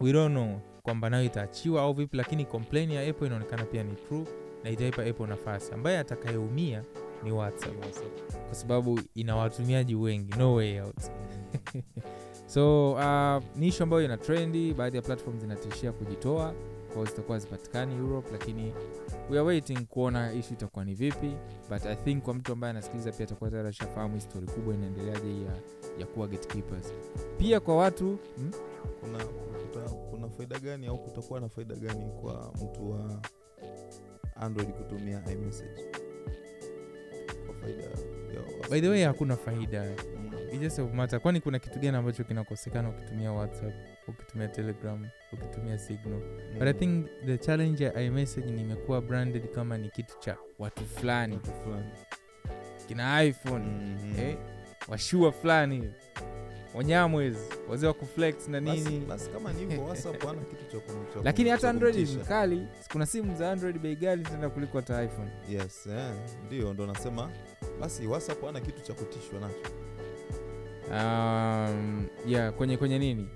we 0.00 0.12
don't 0.12 0.30
know 0.34 0.60
kwamba 0.82 1.10
nayo 1.10 1.24
itaachiwa 1.24 1.82
au 1.82 1.92
vipi 1.94 2.16
lakini 2.16 2.44
complain 2.44 2.90
ya 2.90 3.08
apple 3.10 3.26
inaonekana 3.26 3.64
pia 3.64 3.82
ni 3.82 3.94
true 3.94 4.24
na 4.64 4.70
itaipa 4.70 5.02
apple 5.04 5.26
nafasi. 5.26 5.72
Ambaye 5.72 5.98
atakayeumia 5.98 6.82
ni 7.24 7.32
whatsapp. 7.32 7.74
Kwa 8.46 8.54
sababu 8.54 9.00
ina 9.14 9.36
watumiaji 9.36 9.94
wengi. 9.94 10.38
No 10.38 10.54
way 10.54 10.80
out 10.80 10.96
so 12.46 12.92
uh, 12.92 13.42
ni 13.56 13.66
ishu 13.68 13.82
ambayo 13.82 14.02
ina 14.02 14.16
trendi 14.16 14.74
baadhi 14.74 14.96
ya 14.96 15.02
platform 15.02 15.38
zinatishia 15.40 15.92
kujitoa 15.92 16.54
kwao 16.92 17.04
zitakuwa 17.04 17.38
zipatikani 17.38 17.94
europe 17.96 18.28
lakini 18.32 18.72
we 19.30 19.38
are 19.38 19.46
waiting 19.46 19.86
kuona 19.86 20.32
ishu 20.32 20.52
itakuwa 20.54 20.84
ni 20.84 20.94
vipi 20.94 21.32
but 21.70 21.86
i 21.86 21.96
think 21.96 22.22
kwa 22.24 22.34
mtu 22.34 22.52
ambaye 22.52 22.70
anasikiliza 22.70 23.12
pia 23.12 23.26
atakuwa 23.26 23.50
tayari 23.50 23.68
ashafahamu 23.68 24.14
histori 24.14 24.46
kubwa 24.46 24.74
inaendeleaje 24.74 25.42
ya, 25.42 25.52
ya 25.98 26.06
kuwa 26.06 26.26
gatekeepers 26.28 26.92
pia 27.38 27.60
kwa 27.60 27.76
watu 27.76 28.18
hmm? 28.36 28.50
kuna, 29.00 29.24
kuta, 29.24 29.80
kuna 30.10 30.28
faida 30.28 30.58
gani 30.58 30.86
au 30.86 30.98
kutakuwa 30.98 31.40
na 31.40 31.48
faida 31.48 31.74
gani 31.74 32.04
kwa 32.20 32.52
mtu 32.62 32.90
wa 32.90 33.22
android 34.36 34.70
kutumia 34.72 35.22
imessage 35.32 35.84
kwa 37.46 37.54
faida 37.54 37.82
ya 37.82 37.90
by 38.70 38.80
the 38.80 38.88
way 38.88 39.04
hakuna 39.04 39.36
faida. 39.36 39.94
It 40.56 40.60
just 40.62 40.78
of 40.78 40.94
matter. 40.94 41.20
Kwani 41.20 41.40
kuna 41.40 41.58
kitu 41.58 41.78
gani 41.78 41.96
ambacho 41.96 42.24
kinakosekana 42.24 42.88
ukitumia 42.88 43.32
whatsapp 43.32 43.74
ukitumia 44.08 44.48
telegram 44.48 45.06
ukitumia 45.32 45.78
signal? 45.78 46.20
But 46.58 46.62
i 46.62 46.72
Mm. 46.72 46.78
think 46.78 47.06
the 47.26 47.38
challenge 47.38 47.84
ya 47.84 48.02
imessage 48.02 48.50
ni 48.50 48.76
branded 49.08 49.50
kama 49.54 49.78
ni 49.78 49.90
kitu 49.90 50.18
cha 50.18 50.36
watu 50.58 50.84
fulani. 50.84 51.40
Kina 52.88 53.24
iphone. 53.24 53.64
Mhm. 53.66 54.20
eh, 54.20 54.36
washua 54.88 55.32
fulani. 55.32 55.90
Wanyamwezi 56.74 57.38
wazee 57.68 57.86
wa 57.86 57.94
kuflex 57.94 58.48
na 58.48 58.60
nini. 58.60 59.00
basi 59.00 59.30
lakini 61.24 61.50
hata 61.50 61.70
android 61.70 61.94
kumtisha. 61.94 62.18
ni 62.18 62.24
kali 62.24 62.66
kuna 62.92 63.06
simu 63.06 63.36
za 63.36 63.52
android 63.52 63.78
bei 63.78 63.96
gali 63.96 64.22
zinaenda 64.24 64.50
kuliko 64.50 64.78
hata 64.78 65.02
iphone. 65.04 65.30
Yes 65.48 65.88
ndio 66.46 66.74
ndo 66.74 66.86
nasema. 66.86 67.30
Basi 67.80 68.06
whatsapp 68.06 68.44
ana 68.44 68.60
kitu 68.60 68.82
cha 68.82 68.94
kutishwa 68.94 69.40
nacho 69.40 69.85
um, 70.90 72.06
yeah 72.26 72.52
kwenye 72.52 72.76
kwenye 72.76 72.98
nini? 72.98 73.28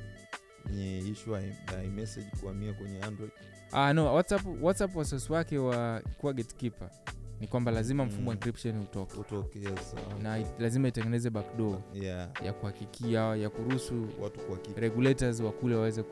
Kwenye 0.63 0.99
ishu 0.99 1.33
ya 1.33 1.83
imessage 1.85 2.27
kuhamia 2.41 2.73
kwenye 2.73 3.01
android. 3.03 3.33
Ah, 3.73 3.93
no 3.93 4.15
whatsapp, 4.15 4.43
WhatsApp 4.63 4.97
wasosi 4.97 5.33
wake 5.33 5.59
wa 5.59 6.03
kuwa 6.19 6.33
gatekeeper. 6.33 6.91
Ni 7.41 7.47
kwamba 7.47 7.71
lazima 7.71 8.05
mfumo 8.05 8.31
wa 8.31 8.35
Mm. 8.35 8.39
encryption 8.39 8.81
utoke. 8.81 9.21
Utoke 9.21 9.59
yes, 9.59 9.95
okay. 10.07 10.23
na 10.23 10.39
it- 10.39 10.61
lazima 10.61 10.89
itengeneze 10.89 11.31
backdoor. 11.31 11.79
Yeah, 11.95 12.29
ya 12.45 12.53
kuhakikia 12.53 13.21
ya 13.21 13.51
kuruhusu 13.51 14.09
regulators 14.77 15.41
wa 15.41 15.53
kule 15.53 15.75
waweze 15.75 16.03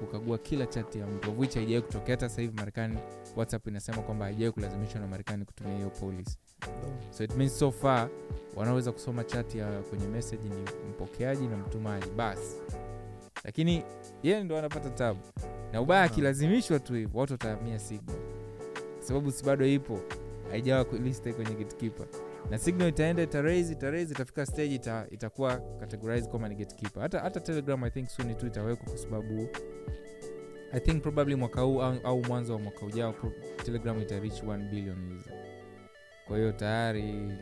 kukagua 0.00 0.38
kila 0.38 0.66
chati 0.66 0.98
ya 0.98 1.06
mtu 1.06 1.30
of 1.30 1.38
which 1.38 1.54
haijawai 1.54 1.82
kutokea. 1.82 2.14
Hata 2.14 2.28
sasa 2.28 2.42
hivi 2.42 2.54
marekani 2.56 2.98
whatsapp 3.36 3.66
inasema 3.66 4.02
kwamba 4.02 4.24
haijawai 4.24 4.52
kulazimishwa 4.52 5.00
na 5.00 5.06
marekani 5.06 5.44
kutumia 5.44 5.74
hiyo 5.76 5.90
policy. 5.90 6.38
So 7.10 7.24
it 7.24 7.36
means 7.36 7.58
so 7.58 7.70
far 7.72 8.08
wanaweza 8.56 8.92
kusoma 8.92 9.24
chati 9.24 9.58
ya 9.58 9.80
kwenye 9.82 10.06
meseji 10.06 10.48
ni 10.48 10.90
mpokeaji 10.90 11.46
na 11.46 11.56
mtumaji. 11.56 12.10
Basi. 12.10 12.56
Lakini 13.44 13.82
yeye 14.22 14.44
ndo 14.44 14.58
anapata 14.58 14.90
tabu. 14.90 15.20
Na 15.72 15.80
ubaya 15.80 16.02
akilazimishwa 16.02 16.78
tu 16.78 16.94
hivo 16.94 17.18
watu 17.18 17.32
watahamia 17.32 17.78
signal. 17.78 18.16
Kwa 18.96 19.02
sababu 19.06 19.30
si 19.32 19.44
bado 19.44 19.66
ipo 19.66 20.00
haijawa 20.50 20.84
ku- 20.84 20.96
kwenye 21.36 21.54
gatekeeper 21.58 22.06
na 22.50 22.58
signal 22.58 22.88
itaenda 22.88 23.22
itaraise 23.22 23.72
itaraise 23.72 24.12
itafika 24.12 24.46
stage 24.46 24.74
ita, 24.74 25.06
itakuwa 25.10 25.56
categorize 25.80 26.28
kama 26.30 26.48
ni 26.48 26.54
gatekeeper 26.54 27.02
hata, 27.02 27.20
hata 27.20 27.40
telegram 27.40 27.84
i 27.84 27.90
think 27.90 28.08
soon 28.08 28.34
tu 28.34 28.46
itawekwa 28.46 28.86
kwa 28.86 28.98
sababu 28.98 29.48
i 30.72 30.80
think 30.80 31.02
probably 31.02 31.34
mwaka 31.34 31.60
huu 31.60 31.82
au, 31.82 31.94
au 32.04 32.22
mwanzo 32.24 32.52
wa 32.52 32.58
mwaka 32.58 32.86
ujao 32.86 33.14
telegram 33.64 34.02
ita 34.02 34.20
reach 34.20 34.42
1 34.42 34.70
billion 34.70 35.12
user. 35.18 35.32
Kwa 36.28 36.36
hiyo 36.36 36.52
tayari 36.52 37.32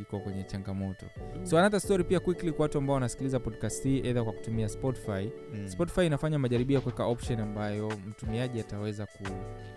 iko 0.00 0.20
kwenye 0.20 0.44
changamoto. 0.44 1.06
So 1.42 1.58
another 1.58 1.80
story 1.80 2.04
pia 2.04 2.20
quickly 2.20 2.52
kwa 2.52 2.62
watu 2.62 2.78
ambao 2.78 2.94
wanasikiliza 2.94 3.40
podcast 3.40 3.82
hii 3.84 3.98
edha 4.04 4.24
kwa 4.24 4.32
kutumia 4.32 4.68
spotify. 4.68 5.30
Mm. 5.54 5.68
spotify 5.68 6.06
inafanya 6.06 6.38
majaribio 6.38 6.74
ya 6.74 6.80
kuweka 6.80 7.04
option 7.04 7.40
ambayo 7.40 7.92
mtumiaji 8.08 8.60
ataweza 8.60 9.06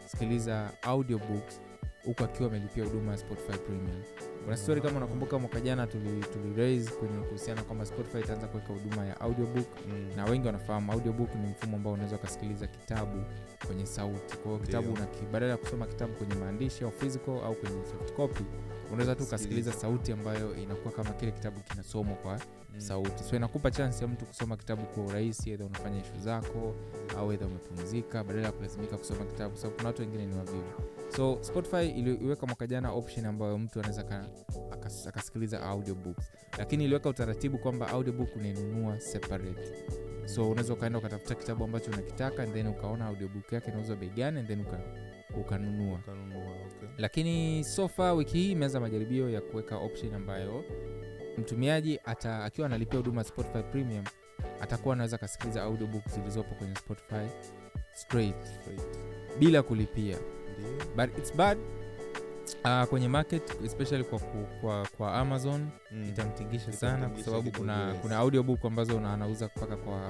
kusikiliza 0.03 0.71
audiobook 0.81 1.43
huku 2.05 2.23
akiwa 2.23 2.49
amelipia 2.49 2.83
huduma 2.83 3.11
ya 3.11 3.17
spotify 3.17 3.57
premium. 3.57 4.01
Kuna 4.43 4.57
stori 4.57 4.81
kama 4.81 4.97
unakumbuka 4.97 5.39
mwaka 5.39 5.59
jana 5.59 5.87
tuliraise 5.87 6.89
tuli 6.89 6.99
kwenye 6.99 7.23
kuhusiana 7.25 7.63
kwamba 7.63 7.85
spotify 7.85 8.19
itaanza 8.19 8.47
kuweka 8.47 8.73
huduma 8.73 9.05
ya 9.05 9.21
audiobook. 9.21 9.67
Mm. 9.87 10.09
na 10.15 10.25
wengi 10.25 10.45
wanafahamu 10.47 10.91
audiobook 10.91 11.35
ni 11.35 11.47
mfumo 11.51 11.77
ambao 11.77 11.93
unaweza 11.93 12.15
ukasikiliza 12.15 12.67
kitabu 12.67 13.23
kwenye 13.67 13.85
sauti. 13.85 14.37
Kwa 14.37 14.51
hiyo 14.51 14.59
kitabu 14.65 14.97
badala 15.31 15.51
ya 15.51 15.57
kusoma 15.57 15.85
kitabu 15.87 16.13
kwenye 16.13 16.35
maandishi 16.35 16.83
au 16.83 16.91
physical 16.91 17.31
au 17.45 17.55
kwenye 17.55 17.85
soft 17.85 18.13
copy 18.13 18.43
unaweza 18.91 19.15
tu 19.15 19.23
ukasikiliza 19.23 19.73
sauti 19.73 20.11
ambayo 20.11 20.55
inakuwa 20.55 20.93
kama 20.93 21.09
kile 21.09 21.31
kitabu 21.31 21.59
kinasomwa 21.59 22.15
kwa 22.15 22.39
Mm. 22.73 22.79
sauti. 22.81 23.23
So 23.23 23.35
inakupa 23.35 23.71
chansi 23.71 24.03
ya 24.03 24.07
mtu 24.07 24.25
kusoma 24.25 24.57
kitabu 24.57 24.83
kwa 24.85 25.03
urahisi 25.05 25.51
edha 25.51 25.65
unafanya 25.65 25.99
ishu 26.01 26.19
zako 26.19 26.75
au 27.17 27.33
edha 27.33 27.45
umepumzika 27.45 28.23
badala 28.23 28.45
ya 28.45 28.51
kulazimika 28.51 28.97
kusoma 28.97 29.25
kitabu 29.25 29.57
sababu 29.57 29.75
kuna 29.75 29.87
watu 29.87 30.01
wengine 30.01 30.25
ni 30.25 30.35
wavivu. 30.35 30.63
So 31.15 31.37
spotify 31.41 31.87
iliweka 31.89 32.45
mwaka 32.45 32.67
jana 32.67 32.91
option 32.91 33.25
ambayo 33.25 33.57
mtu 33.57 33.79
anaweza 33.79 34.25
akasikiliza 35.07 35.61
audiobooks. 35.63 36.31
Lakini 36.57 36.83
iliweka 36.85 37.09
utaratibu 37.09 37.57
kwamba 37.57 37.87
audiobook 37.87 38.35
unainunua 38.35 38.99
separate. 38.99 39.73
So 40.25 40.49
unaweza 40.49 40.73
ukaenda 40.73 40.99
ukatafuta 40.99 41.35
kitabu 41.35 41.63
ambacho 41.63 41.91
unakitaka 41.91 42.43
and 42.43 42.53
then 42.53 42.67
ukaona 42.67 43.05
audiobook 43.05 43.51
yake 43.53 43.71
inauzwa 43.71 43.95
bei 43.95 44.09
gani 44.09 44.39
and 44.39 44.47
then 44.47 44.61
uka, 44.61 44.79
ukanunua 45.37 45.99
Ukanunua, 45.99 46.51
okay. 46.51 46.89
lakini 46.97 47.63
sofa 47.63 48.13
wiki 48.13 48.37
hii 48.37 48.51
imeanza 48.51 48.79
majaribio 48.79 49.29
ya 49.29 49.41
kuweka 49.41 49.77
option 49.77 50.13
ambayo 50.13 50.63
mtumiaji 51.37 51.99
ata, 52.05 52.43
akiwa 52.43 52.67
analipia 52.67 52.97
huduma 52.99 53.21
ya 53.21 53.25
spotify 53.27 53.63
premium 53.71 54.03
atakuwa 54.61 54.93
anaweza 54.93 55.15
akasikiliza 55.15 55.63
audiobook 55.63 56.07
zilizopo 56.09 56.55
kwenye 56.55 56.75
spotify 56.75 57.27
straight 57.93 58.43
Straight. 58.45 58.97
bila 59.39 59.63
kulipia 59.63 60.17
Ndio. 60.57 60.85
but 61.05 61.17
its 61.17 61.35
bad 61.35 61.57
uh, 62.65 62.83
kwenye 62.83 63.07
market 63.07 63.55
especially 63.65 64.03
kwa, 64.03 64.19
kwa, 64.61 64.87
kwa 64.97 65.13
amazon 65.13 65.67
Mm. 65.91 66.03
itamtingisha 66.09 66.71
sana 66.71 67.09
kwa 67.09 67.23
sababu 67.23 67.51
kuna, 67.51 67.87
yes. 67.89 67.97
kuna 68.01 68.17
audiobook 68.17 68.65
ambazo 68.65 68.97
anauza 68.99 69.49
mpaka 69.57 69.77
kwa 69.77 70.01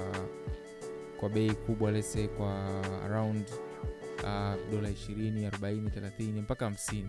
kwa 1.19 1.29
bei 1.29 1.51
kubwa 1.51 1.91
lese 1.91 2.27
kwa 2.27 2.65
around 3.05 3.45
uh, 4.23 4.71
dola 4.71 4.89
20 4.89 5.49
40 5.49 5.89
30 6.19 6.41
mpaka 6.41 6.69
50 6.69 7.03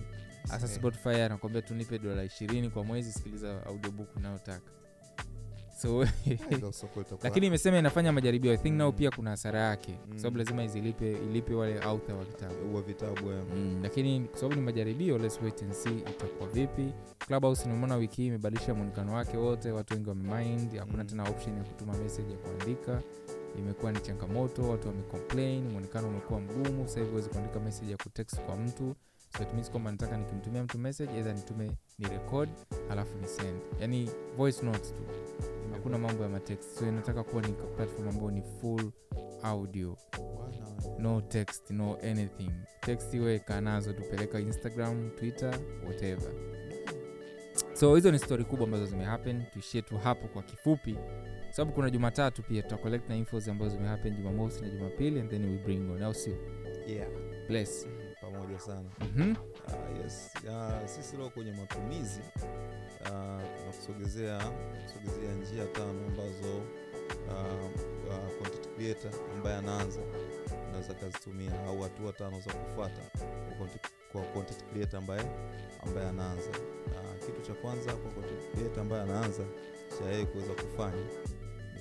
sasa 0.45 0.67
Eh. 0.67 0.73
spotify 0.75 1.09
anakwambia 1.23 1.63
tunipe 1.63 1.99
dola 1.99 2.25
20 2.25 2.69
kwa 2.71 2.85
mwezi 2.85 3.13
sikiliza 3.13 3.67
audiobook 3.67 4.17
unayotaka 4.17 4.71
so 5.83 6.05
lakini 7.23 7.47
imesema 7.47 7.79
inafanya 7.79 8.13
majaribio 8.13 8.53
i 8.53 8.57
think 8.57 8.77
nao 8.77 8.91
Mm. 8.93 8.97
pia 8.99 9.11
kuna 9.11 9.31
hasara 9.31 9.61
yake 9.61 9.99
mm. 10.09 10.19
sababu 10.19 10.35
Mm. 10.37 10.39
lazima 10.45 10.65
izilipe 10.65 11.13
ilipe 11.13 11.55
wale 11.55 11.79
author 11.81 12.15
wa 12.75 12.83
vitabu 12.83 13.29
mm, 13.57 13.81
lakini 13.83 14.21
kwa 14.21 14.39
sababu 14.39 14.55
ni 14.55 14.67
majaribio 14.67 15.19
let's 15.19 15.41
wait 15.43 15.63
and 15.63 15.73
see 15.73 15.99
itakuwa 15.99 16.49
vipi 16.49 16.93
clubhouse 17.27 17.69
nimeona 17.69 17.97
wiki 17.97 18.17
hii 18.23 18.27
imebadilisha 18.29 18.75
mwonekano 18.75 19.15
wake 19.15 19.37
wote 19.37 19.71
watu 19.71 19.95
wengi 19.95 20.09
wamemind 20.09 20.77
hakuna 20.79 21.03
Mm. 21.03 21.09
tena 21.09 21.23
option 21.23 21.57
ya 21.57 21.65
kutuma 21.65 21.93
message 21.99 22.33
ya 22.33 22.39
kuandika 22.39 23.03
imekuwa 23.61 23.93
ni 23.93 24.01
changamoto 24.01 24.63
watu 24.71 24.89
wamecomplain 24.89 25.69
mwonekano 25.69 26.09
umekuwa 26.09 26.41
mgumu 26.41 26.89
sasa 26.89 27.01
hivi 27.01 27.11
huwezi 27.11 27.29
kuandika 27.29 27.61
message 27.61 27.91
ya 27.91 27.97
kutext 27.97 28.41
kwa 28.41 28.57
mtu. 28.57 28.95
So 29.37 29.43
it 29.43 29.53
means 29.53 29.71
kwamba 29.71 29.91
nataka 29.91 30.17
nikimtumia 30.17 30.65
mtu 30.65 30.79
message 30.79 31.13
either 31.17 31.35
nitume 31.35 31.71
ni 31.99 32.09
record 32.09 32.49
alafu 32.91 33.19
ni 33.19 33.29
send. 33.29 33.61
Yani 33.81 34.11
voice 34.37 34.67
notes 34.67 34.95
tu. 34.95 35.03
Hakuna 35.73 35.99
mambo 35.99 36.23
ya 36.23 36.29
matext. 36.29 36.79
So 36.79 36.89
inataka 36.89 37.25
kuwa 37.25 37.43
ni 37.43 37.53
platform 37.53 38.09
ambayo 38.09 38.31
ni 38.31 38.43
full 38.61 38.91
audio. 39.43 39.97
No 40.99 41.21
text 41.21 41.71
no 41.71 41.99
anything. 42.03 42.51
Text 42.81 43.15
iwe 43.15 43.39
kaa 43.39 43.61
nazo 43.61 43.93
tupeleka 43.93 44.41
instagram 44.41 45.11
twitter 45.11 45.59
whatever. 45.87 46.33
So 47.75 47.95
hizo 47.95 48.11
ni 48.13 48.19
stori 48.19 48.45
kubwa 48.45 48.65
ambazo 48.65 48.87
zimehappen 48.87 49.43
tuishie 49.53 49.83
tu 49.83 49.99
hapo 49.99 50.29
kwa 50.29 50.43
kifupi 50.43 50.97
sababu 51.51 51.73
kuna 51.73 51.91
jumatatu 51.91 52.43
pia 52.43 52.63
tuta 52.63 52.77
collect 52.77 53.09
na 53.09 53.17
infos 53.17 53.49
ambazo 53.49 53.71
zimehappen 53.77 54.17
jumamosi 54.17 54.61
na 54.63 54.69
jumapili 54.71 55.21
and 55.21 55.31
then 55.31 55.45
we 55.51 55.59
bring 55.59 55.91
on 55.91 56.03
au 56.03 56.15
sio 56.15 56.37
yeah. 56.87 57.09
bless 57.49 57.87
pamoja 58.21 58.59
sana 58.59 58.91
mm-hmm. 59.01 59.37
uh, 59.67 60.03
yes. 60.05 60.31
uh, 60.49 60.87
sisi 60.89 61.17
leo 61.17 61.31
kwenye 61.31 61.53
matumizi 61.53 62.21
tunakusogezea 63.05 64.39
kusogezea 64.83 65.35
njia 65.35 65.67
tano 65.67 66.07
ambazo 66.07 66.57
uh, 67.29 67.65
uh, 68.09 68.39
content 68.43 68.69
creator 68.77 69.11
ambaye 69.37 69.57
anaanza 69.57 70.01
anaweza 70.69 70.91
akazitumia 70.91 71.65
au 71.67 71.81
hatua 71.83 72.13
tano 72.13 72.41
za 72.41 72.53
kufuata 72.53 73.03
kwa 74.13 74.23
content, 74.23 74.65
creator 74.73 74.99
ambaye 74.99 75.25
ambaye 75.87 76.09
anaanza 76.09 76.51
uh, 76.51 77.27
kitu 77.27 77.41
cha 77.47 77.55
kwanza 77.55 77.93
kwa 77.97 78.11
content 78.13 78.51
creator 78.55 78.81
ambaye 78.81 79.03
anaanza 79.03 79.45
cha 79.99 80.05
yeye 80.11 80.27
kuweza 80.27 80.53
kufanya 80.53 81.03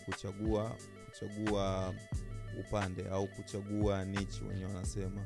kuchagua 0.10 0.76
kuchagua 1.06 1.94
upande 2.60 3.10
au 3.10 3.28
kuchagua 3.28 4.06
nichi 4.06 4.44
wenyewe 4.44 4.74
wanasema 4.74 5.26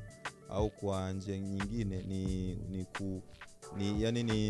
au 0.49 0.69
kwa 0.69 1.11
njia 1.11 1.37
nyingine 1.39 2.01
ni 2.01 2.55
ni, 2.55 2.85
ku, 2.85 3.21
ni 3.77 4.03
yani 4.03 4.23
ni, 4.23 4.49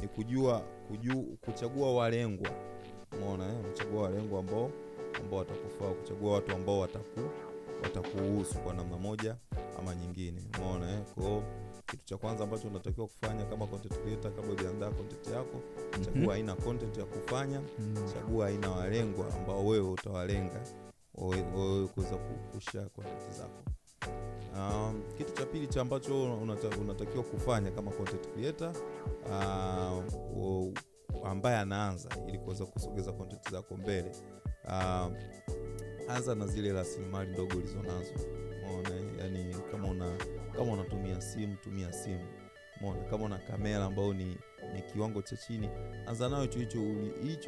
ni 0.00 0.08
kujua 0.14 0.60
kuju, 0.60 1.22
kuchagua 1.40 1.94
walengwa 1.94 2.50
umeona 3.12 3.46
eh? 3.46 3.54
kuchagua 3.70 4.02
walengwa 4.02 4.40
ambao 4.40 4.70
ambao 5.20 5.38
watakufaa 5.38 5.90
kuchagua 5.90 6.34
watu 6.34 6.54
ambao 6.54 6.78
wataku 6.80 7.20
watakuhusu 7.82 8.54
kwa 8.58 8.74
namna 8.74 8.96
moja 8.96 9.36
ama 9.78 9.94
nyingine 9.94 10.42
umeona 10.58 10.92
eh? 10.92 11.00
kwao 11.14 11.42
kitu 11.92 12.04
cha 12.04 12.16
kwanza 12.16 12.44
ambacho 12.44 12.68
unatakiwa 12.68 13.06
kufanya 13.06 13.44
kama 13.44 13.66
content 13.66 13.98
creator 14.02 14.34
kabla 14.36 14.50
hujaandaa 14.50 14.90
content 14.90 15.26
yako 15.26 15.60
chagua 16.04 16.34
aina 16.34 16.54
content 16.54 16.96
ya 16.98 17.04
kufanya 17.04 17.60
Mm. 17.78 17.94
chagua 18.14 18.46
aina 18.46 18.70
walengwa 18.70 19.34
ambao 19.34 19.66
wewe 19.66 19.90
utawalenga 19.90 20.60
wewe 21.14 21.88
kuweza 21.88 22.16
ku- 22.16 22.52
kushare 22.54 22.88
content 22.88 23.30
zako. 23.38 23.62
Um, 24.56 25.02
kitu 25.18 25.32
cha 25.32 25.46
pili 25.46 25.66
cha 25.66 25.80
ambacho 25.80 26.32
unata, 26.34 26.68
unatakiwa 26.80 27.24
kufanya 27.24 27.70
kama 27.70 27.90
content 27.90 28.28
creator 28.34 28.72
uh, 29.26 30.74
ambaye 31.24 31.56
anaanza 31.56 32.08
ili 32.28 32.38
kuweza 32.38 32.66
kusogeza 32.66 33.12
content 33.12 33.50
zako 33.50 33.76
mbele 33.76 34.12
uh, 34.64 35.12
anza 36.08 36.34
na 36.34 36.46
zile 36.46 36.72
rasilimali 36.72 37.32
ndogo 37.32 37.56
ulizonazo 37.56 38.14
umeona 38.74 39.22
yani 39.22 39.56
kama 39.70 39.88
una 39.88 40.12
kama 40.56 40.72
unatumia 40.72 41.20
simu 41.20 41.56
tumia 41.56 41.92
simu. 41.92 42.26
Umeona 42.80 43.04
kama 43.10 43.24
una 43.24 43.38
kamera 43.38 43.84
ambao 43.84 44.14
ni 44.14 44.36
ni 44.74 44.82
kiwango 44.82 45.22
cha 45.22 45.36
chini 45.36 45.68
anza 46.06 46.28
nayo 46.28 46.42
hicho 46.42 46.58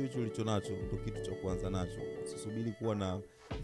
hicho 0.03 0.19
ulicho 0.21 0.45
nacho 0.45 0.73
ndo 0.77 0.97
kitu 1.05 1.23
cha 1.23 1.33
kuanza 1.33 1.71
nacho. 1.71 2.01
Usisubiri 2.25 2.73
kuwa 2.73 2.95
na 2.95 3.21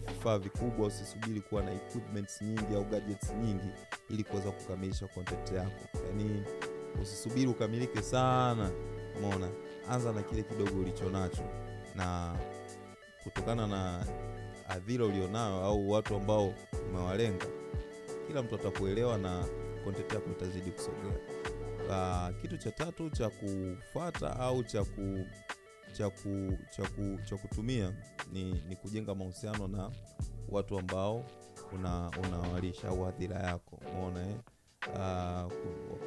vifaa 0.07 0.37
vikubwa 0.37 0.87
usisubiri 0.87 1.41
kuwa 1.41 1.63
na 1.63 1.73
equipments 1.73 2.41
nyingi 2.41 2.75
au 2.75 2.85
gadgets 2.85 3.33
nyingi 3.33 3.69
ili 4.09 4.23
kuweza 4.23 4.51
kukamilisha 4.51 5.07
content 5.07 5.51
yako. 5.51 5.97
Yani 6.07 6.43
usisubiri 7.01 7.47
ukamilike 7.47 8.01
sana. 8.01 8.71
Umeona 9.17 9.49
anza 9.89 10.11
na 10.13 10.21
kile 10.23 10.43
kidogo 10.43 10.79
ulicho 10.79 11.09
nacho. 11.09 11.43
Na 11.95 12.35
kutokana 13.23 13.67
na 13.67 14.05
adhira 14.69 15.05
ulionayo 15.05 15.55
au 15.63 15.89
watu 15.91 16.15
ambao 16.15 16.53
umewalenga 16.91 17.45
kila 18.27 18.43
mtu 18.43 18.55
atakuelewa 18.55 19.17
na 19.17 19.45
content 19.83 20.13
yako 20.13 20.29
itazidi 20.31 20.71
kusogea 20.71 21.11
uh, 21.89 22.41
kitu 22.41 22.57
cha 22.57 22.71
tatu 22.71 23.09
cha 23.09 23.29
kufata 23.29 24.39
au 24.39 24.63
cha 24.63 24.83
ku 24.83 25.25
cha, 25.93 26.09
ku, 26.09 26.57
cha, 26.75 26.83
ku, 26.83 27.19
cha 27.29 27.37
kutumia 27.37 27.93
ni, 28.33 28.63
ni 28.69 28.75
kujenga 28.75 29.15
mahusiano 29.15 29.67
na 29.67 29.91
watu 30.49 30.79
ambao 30.79 31.25
una- 31.73 32.11
unawalisha 32.27 32.87
au 32.87 33.03
hadhira 33.03 33.35
yako 33.39 33.79
umeona 33.91 34.21
eh? 34.29 34.35
uh, 34.87 35.51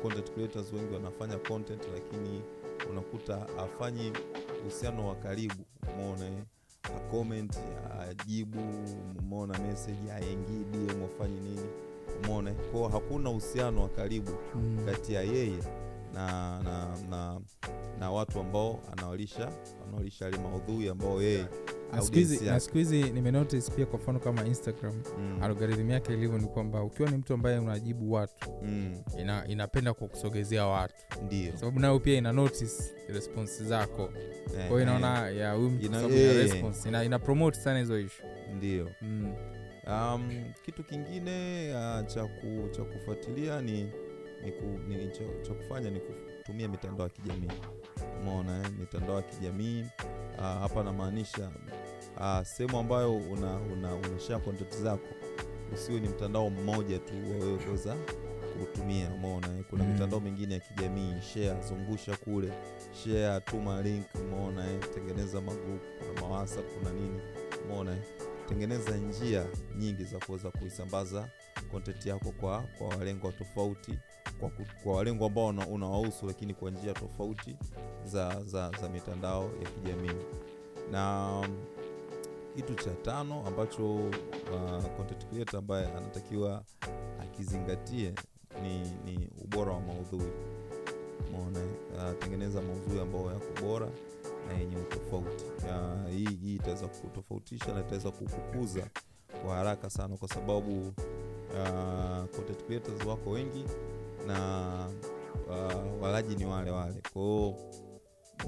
content 0.02 0.30
creators 0.34 0.72
wengi 0.72 0.94
wanafanya 0.94 1.38
content 1.38 1.82
lakini 1.94 2.42
unakuta 2.90 3.46
afanyi 3.58 4.12
uhusiano 4.60 5.08
wa 5.08 5.14
karibu 5.14 5.64
umeona 5.94 6.26
eh? 6.26 6.42
Acomment 6.84 7.58
ajibu 8.10 8.60
umeona 9.18 9.58
message 9.58 10.12
aingii 10.12 10.64
dm 10.72 11.02
afanye 11.04 11.40
nini. 11.40 11.66
Umeona 12.24 12.52
kwao 12.52 12.88
hakuna 12.88 13.30
uhusiano 13.30 13.82
wa 13.82 13.88
karibu 13.88 14.30
Mm. 14.54 14.78
kati 14.86 15.14
ya 15.14 15.22
yeye 15.22 15.58
na 16.14 16.62
na, 16.62 16.96
na 17.10 17.40
na 17.98 18.10
watu 18.10 18.40
ambao 18.40 18.80
anawalisha 18.92 19.52
anawalisha 19.88 20.24
yale 20.24 20.38
maudhui 20.38 20.88
ambao 20.88 21.22
yeye 21.22 21.40
audience 21.40 21.73
na 22.46 22.60
siku 22.60 22.78
hizi 22.78 23.02
nimenotice 23.02 23.70
pia 23.72 23.86
kwa 23.86 23.98
mfano 23.98 24.20
kama 24.20 24.44
instagram 24.46 25.02
Mm, 25.18 25.42
algorithm 25.42 25.90
yake 25.90 26.12
ilivyo 26.12 26.38
ni 26.38 26.46
kwamba 26.46 26.82
ukiwa 26.82 27.10
ni 27.10 27.16
mtu 27.16 27.34
ambaye 27.34 27.58
unajibu 27.58 28.12
watu 28.12 28.50
mm, 28.62 29.02
ina, 29.20 29.46
inapenda 29.48 29.94
kukusogezea 29.94 30.66
watu. 30.66 30.94
Ndio 31.26 31.56
sababu 31.56 31.80
nayo 31.80 32.00
pia 32.00 32.18
ina 32.18 32.32
notice 32.32 32.94
response 33.08 33.64
zako. 33.64 34.10
Eh, 34.58 34.68
kwa 34.68 34.82
inaona 34.82 35.30
eh, 35.30 35.36
ya 35.36 35.52
huyu 35.52 35.70
mtu 35.70 35.86
Ina- 35.86 36.02
eh. 36.08 36.36
response 36.36 36.88
ina, 36.88 37.04
ina 37.04 37.18
promote 37.18 37.60
sana 37.60 37.78
hizo 37.78 38.00
ishu 38.00 38.22
ndio 38.56 38.90
mm. 39.02 39.34
um, 39.88 40.44
kitu 40.64 40.84
kingine 40.84 41.68
uh, 41.74 42.06
cha 42.06 42.28
cha 42.70 42.84
kufuatilia 42.84 43.60
ni, 43.62 43.82
ni, 44.44 44.52
ku, 44.52 44.64
ni 44.88 45.08
cha, 45.10 45.24
cha 45.42 45.54
kufanya 45.54 45.90
ni 45.90 46.00
kutumia 46.00 46.68
mitandao 46.68 47.06
ya 47.06 47.12
kijamii 47.12 47.48
umeona 48.20 48.58
eh? 48.58 48.70
mitandao 48.78 49.16
ya 49.16 49.22
kijamii 49.22 49.84
uh, 50.38 50.42
hapa 50.44 50.82
namaanisha 50.82 51.50
uh, 52.16 52.42
sehemu 52.42 52.78
ambayo 52.78 53.16
una, 53.16 53.56
una, 53.56 53.94
una 53.94 54.20
share 54.26 54.40
content 54.44 54.76
zako 54.82 55.08
usiwe 55.74 56.00
ni 56.00 56.08
mtandao 56.08 56.50
mmoja 56.50 56.98
tu 56.98 57.14
wawewe 57.30 57.58
kuweza 57.58 57.96
kutumia 58.60 59.10
umeona 59.14 59.46
eh? 59.58 59.64
kuna 59.70 59.84
Mm. 59.84 59.92
mitandao 59.92 60.20
mingine 60.20 60.54
ya 60.54 60.60
kijamii 60.60 61.14
share 61.20 61.62
zungusha 61.68 62.16
kule 62.16 62.52
share 63.04 63.40
tuma 63.40 63.82
link 63.82 64.06
umeona 64.14 64.70
eh? 64.70 64.78
tengeneza 64.94 65.40
magroup 65.40 65.82
kuna 65.98 66.20
mawasa, 66.28 66.60
kuna 66.62 66.92
nini 66.92 67.20
umeona 67.64 67.92
eh? 67.92 68.02
tengeneza 68.48 68.96
njia 68.96 69.46
nyingi 69.78 70.04
za 70.04 70.18
kuweza 70.18 70.50
kuisambaza 70.50 71.28
content 71.70 72.06
yako 72.06 72.30
kwa 72.40 72.62
kwa 72.78 72.88
walengwa 72.88 73.32
tofauti 73.32 73.98
kwa, 74.40 74.50
kwa 74.82 74.96
walengo 74.96 75.26
ambao 75.26 75.46
una- 75.46 75.66
unawahusu 75.66 76.26
lakini 76.26 76.54
kwa 76.54 76.70
njia 76.70 76.92
tofauti 76.92 77.56
za, 78.04 78.42
za, 78.44 78.70
za 78.80 78.88
mitandao 78.88 79.42
ya 79.62 79.70
kijamii. 79.70 80.20
Na 80.92 81.30
um, 81.40 81.56
kitu 82.56 82.74
cha 82.74 82.90
tano 82.90 83.46
ambacho 83.46 83.94
uh, 83.94 84.84
content 84.96 85.26
creator 85.30 85.58
ambaye 85.58 85.86
anatakiwa 85.88 86.62
akizingatie 87.20 88.14
ni, 88.62 88.78
ni 89.04 89.28
ubora 89.44 89.72
wa 89.72 89.80
maudhui. 89.80 90.30
Mona 91.32 91.60
uh, 91.60 92.18
tengeneza 92.18 92.62
maudhui 92.62 93.00
ambayo 93.00 93.26
yako 93.26 93.62
bora 93.62 93.88
na 94.48 94.58
yenye 94.58 94.76
utofauti. 94.76 95.44
Uh, 95.44 96.10
hii 96.10 96.36
hii 96.42 96.54
itaweza 96.54 96.86
kutofautisha 96.88 97.74
na 97.74 97.80
itaweza 97.80 98.10
kukukuza 98.10 98.86
kwa 99.44 99.54
haraka 99.54 99.90
sana 99.90 100.16
kwa 100.16 100.28
sababu 100.28 100.78
uh, 100.88 102.24
content 102.36 102.66
creators 102.66 103.06
wako 103.06 103.30
wengi 103.30 103.64
na 104.26 104.88
uh, 105.48 106.02
walaji 106.02 106.36
ni 106.36 106.44
wale 106.44 106.70
wale. 106.70 106.94
Kwao 107.12 107.54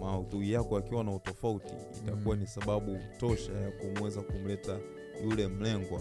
maudhui 0.01 0.53
yako 0.53 0.77
akiwa 0.77 1.05
na 1.05 1.15
utofauti 1.15 1.75
itakuwa 2.03 2.35
Mm. 2.37 2.41
ni 2.41 2.47
sababu 2.47 2.99
tosha 3.19 3.53
ya 3.53 3.71
kumweza 3.71 4.21
kumleta 4.23 4.79
yule 5.25 5.49
mlengwa 5.49 6.01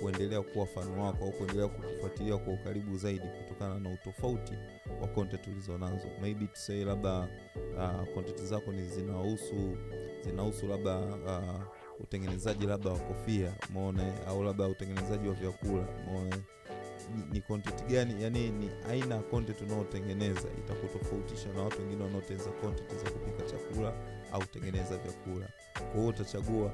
kuendelea 0.00 0.42
kuwa 0.42 0.66
fani 0.66 1.00
wako 1.00 1.24
au 1.24 1.32
kuendelea 1.32 1.68
kukufuatilia 1.68 2.36
kwa 2.36 2.52
ukaribu 2.54 2.96
zaidi 2.96 3.24
kutokana 3.42 3.80
na 3.80 3.90
utofauti 3.94 4.52
wa 5.02 5.08
content 5.08 5.46
ulizonazo 5.46 6.06
maybe 6.20 6.46
tusei 6.46 6.84
labda 6.84 7.28
uh, 7.76 8.14
content 8.14 8.42
zako 8.42 8.72
ni 8.72 8.88
zinahusu 8.88 9.76
zinahusu 10.24 10.66
labda 10.66 10.98
uh, 10.98 11.60
utengenezaji 12.00 12.66
labda 12.66 12.90
wa 12.90 12.98
kofia 12.98 13.52
umeona 13.70 14.26
au 14.26 14.42
labda 14.42 14.66
utengenezaji 14.68 15.28
wa 15.28 15.34
vyakula 15.34 15.86
umeona 16.08 16.36
ni, 17.16 17.24
ni 17.32 17.40
content 17.40 17.84
gani 17.86 18.22
yani 18.22 18.50
ni 18.50 18.70
aina 18.90 19.14
ya 19.14 19.22
content 19.22 19.60
unaotengeneza 19.60 20.48
itakutofautisha 20.58 21.52
na 21.52 21.62
watu 21.62 21.80
wengine 21.82 22.04
wanaotengeneza 22.04 22.50
content 22.50 22.90
za 23.04 23.10
kupika 23.10 23.42
chakula 23.50 23.92
au 24.32 24.40
kutengeneza 24.40 24.96
vyakula 24.98 25.48
kwa 25.74 25.94
hiyo 25.94 26.06
utachagua 26.08 26.72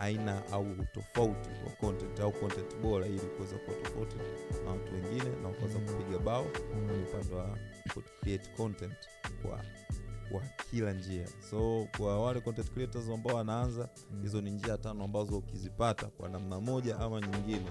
aina 0.00 0.42
au 0.52 0.62
utofauti 0.72 1.48
wa 1.66 1.70
content 1.80 2.20
au 2.20 2.32
content 2.32 2.76
bora 2.82 3.06
ili 3.06 3.18
kuweza 3.20 3.56
kuwa 3.58 3.76
tofauti 3.76 4.16
na 4.64 4.70
watu 4.70 4.94
wengine 4.94 5.30
na 5.42 5.48
kuweza 5.48 5.78
Mm. 5.78 5.86
kupiga 5.86 6.18
bao 6.18 6.44
kwenye 6.44 7.02
upande 7.02 7.34
wa 7.34 7.58
create 8.20 8.50
content 8.56 8.94
kwa 9.42 9.64
kwa 10.32 10.40
kila 10.70 10.92
njia. 10.92 11.26
So 11.50 11.86
kwa 11.96 12.24
wale 12.24 12.40
content 12.40 12.70
creators 12.70 13.08
ambao 13.08 13.36
wanaanza 13.36 13.88
hizo 14.22 14.40
ni 14.40 14.50
njia 14.50 14.78
tano 14.78 15.04
ambazo 15.04 15.38
ukizipata 15.38 16.06
kwa 16.06 16.28
namna 16.28 16.60
moja 16.60 16.98
ama 16.98 17.20
nyingine 17.20 17.70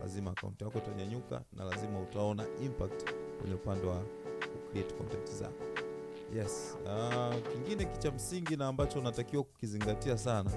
lazima 0.00 0.30
akaunti 0.30 0.64
yako 0.64 0.78
itanyanyuka 0.78 1.42
na 1.52 1.64
lazima 1.64 2.00
utaona 2.00 2.44
impact 2.64 3.10
kwenye 3.40 3.54
upande 3.54 3.86
wa 3.86 4.02
create 4.72 4.94
content 4.94 5.30
zako. 5.32 5.64
Yes. 6.36 6.76
Uh, 6.84 7.52
kingine 7.52 7.84
kicha 7.84 8.10
msingi 8.12 8.56
na 8.56 8.66
ambacho 8.68 8.98
unatakiwa 8.98 9.44
kukizingatia 9.44 10.18
sana 10.18 10.50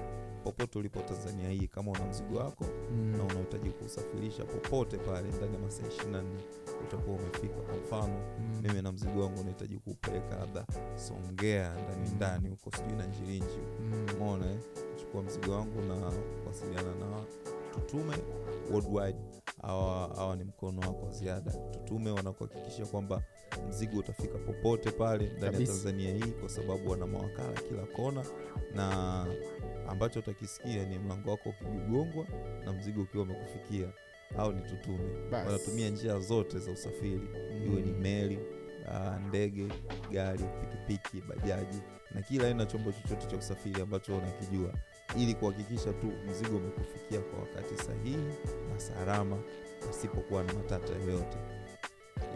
popote 0.52 0.78
ulipo 0.78 1.00
tanzania 1.00 1.48
hii 1.50 1.66
kama 1.66 1.90
una 1.90 2.04
mzigo 2.04 2.38
wako 2.38 2.64
Mm. 2.92 3.16
na 3.16 3.24
unahitaji 3.24 3.70
kuusafirisha 3.70 4.44
popote 4.44 4.96
pale 4.96 5.28
ndani 5.28 5.54
ya 5.54 5.60
masaa 5.60 5.86
ishiri 5.88 6.10
na 6.12 6.22
nne 6.22 6.40
utakuwa 6.88 7.16
umefika 7.16 7.54
kwa 7.60 7.76
mfano 7.76 8.14
Mm. 8.40 8.60
mimi 8.62 8.82
na 8.82 8.92
mzigo 8.92 9.20
wangu 9.20 9.40
unahitaji 9.40 9.76
kuupeleka 9.78 10.36
labda 10.36 10.66
songea 10.96 11.70
ndani 11.74 12.08
Mm. 12.08 12.16
ndani 12.16 12.48
huko 12.48 12.70
sijui 12.76 12.92
na 12.92 13.06
njirinji 13.06 13.58
Mm. 13.80 14.06
chukua 15.00 15.22
mzigo 15.22 15.52
wangu 15.52 15.80
na 15.80 16.12
kuwasiliana 16.42 16.94
na 16.94 17.22
tutume 17.74 18.14
worldwide 18.72 19.18
hawa 19.62 20.14
hawa 20.16 20.36
ni 20.36 20.44
mkono 20.44 20.80
wako 20.80 21.06
wa 21.06 21.12
ziada 21.12 21.50
tutume 21.70 22.10
wanakuhakikisha 22.10 22.86
kwamba 22.86 23.22
mzigo 23.68 23.98
utafika 23.98 24.38
popote 24.38 24.90
pale 24.90 25.32
ndani 25.36 25.60
ya 25.60 25.66
tanzania 25.66 26.14
hii 26.14 26.30
kwa 26.40 26.48
sababu 26.48 26.90
wana 26.90 27.06
mawakala 27.06 27.52
kila 27.68 27.82
kona 27.86 28.24
na 28.74 29.26
ambacho 29.88 30.18
utakisikia 30.18 30.84
ni 30.84 30.98
mlango 30.98 31.30
wako 31.30 31.48
ukigongwa 31.48 32.26
na 32.64 32.72
mzigo 32.72 33.02
ukiwa 33.02 33.22
umekufikia. 33.22 33.88
Au 34.38 34.52
ni 34.52 34.62
tutume. 34.62 35.10
Wanatumia 35.32 35.90
njia 35.90 36.18
zote 36.20 36.58
za 36.58 36.70
usafiri. 36.72 37.28
Iwe 37.66 37.82
ni 37.82 37.92
Mm. 37.92 38.00
meli 38.00 38.38
uh, 38.88 39.26
ndege 39.28 39.66
gari 40.12 40.44
pikipiki 40.60 41.22
bajaji. 41.28 41.78
Na 42.14 42.22
kila 42.22 42.46
aina 42.48 42.66
chombo 42.66 42.92
chochote 42.92 43.26
cha 43.26 43.36
usafiri 43.36 43.82
ambacho 43.82 44.16
unakijua. 44.18 44.74
Ili 45.18 45.34
kuhakikisha 45.34 45.92
tu 45.92 46.12
mzigo 46.30 46.56
umekufikia 46.56 47.20
kwa 47.20 47.38
wakati 47.40 47.76
sahihi 47.84 48.16
na 48.72 48.80
salama 48.80 49.38
pasipokuwa 49.86 50.44
na 50.44 50.52
matata 50.54 50.92
yoyote 50.92 51.38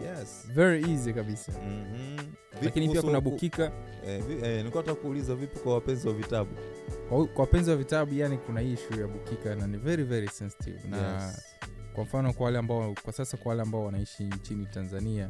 yes 0.03 0.47
very 0.53 0.91
easy 0.93 1.13
kabisa 1.13 1.51
mm-hmm. 1.51 2.27
lakini 2.61 2.89
pia 2.89 3.01
kuna 3.01 3.21
bukika 3.21 3.71
eh, 4.07 4.23
eh, 4.43 4.57
nilikuwa 4.57 4.83
takuuliza 4.83 5.35
vipi 5.35 5.59
kwa 5.59 5.73
wapenzi 5.73 6.07
wa 6.07 6.13
vitabu 6.13 6.51
kwa 7.09 7.27
wapenzi 7.37 7.69
wa 7.69 7.75
vitabu 7.75 8.13
yani 8.13 8.37
kuna 8.37 8.59
hii 8.61 8.73
ishu 8.73 8.99
ya 9.01 9.07
bukika 9.07 9.55
na 9.55 9.67
ni 9.67 9.77
very 9.77 10.03
very 10.03 10.27
sensitive 10.27 10.87
na 10.89 11.25
Yes. 11.25 11.43
kwa 11.93 12.03
mfano 12.03 12.33
kwa 12.33 12.45
wale 12.45 12.57
ambao 12.59 12.95
kwa 13.03 13.13
sasa 13.13 13.37
kwa 13.37 13.49
wale 13.49 13.61
ambao 13.61 13.85
wanaishi 13.85 14.23
nchini 14.23 14.65
tanzania 14.65 15.29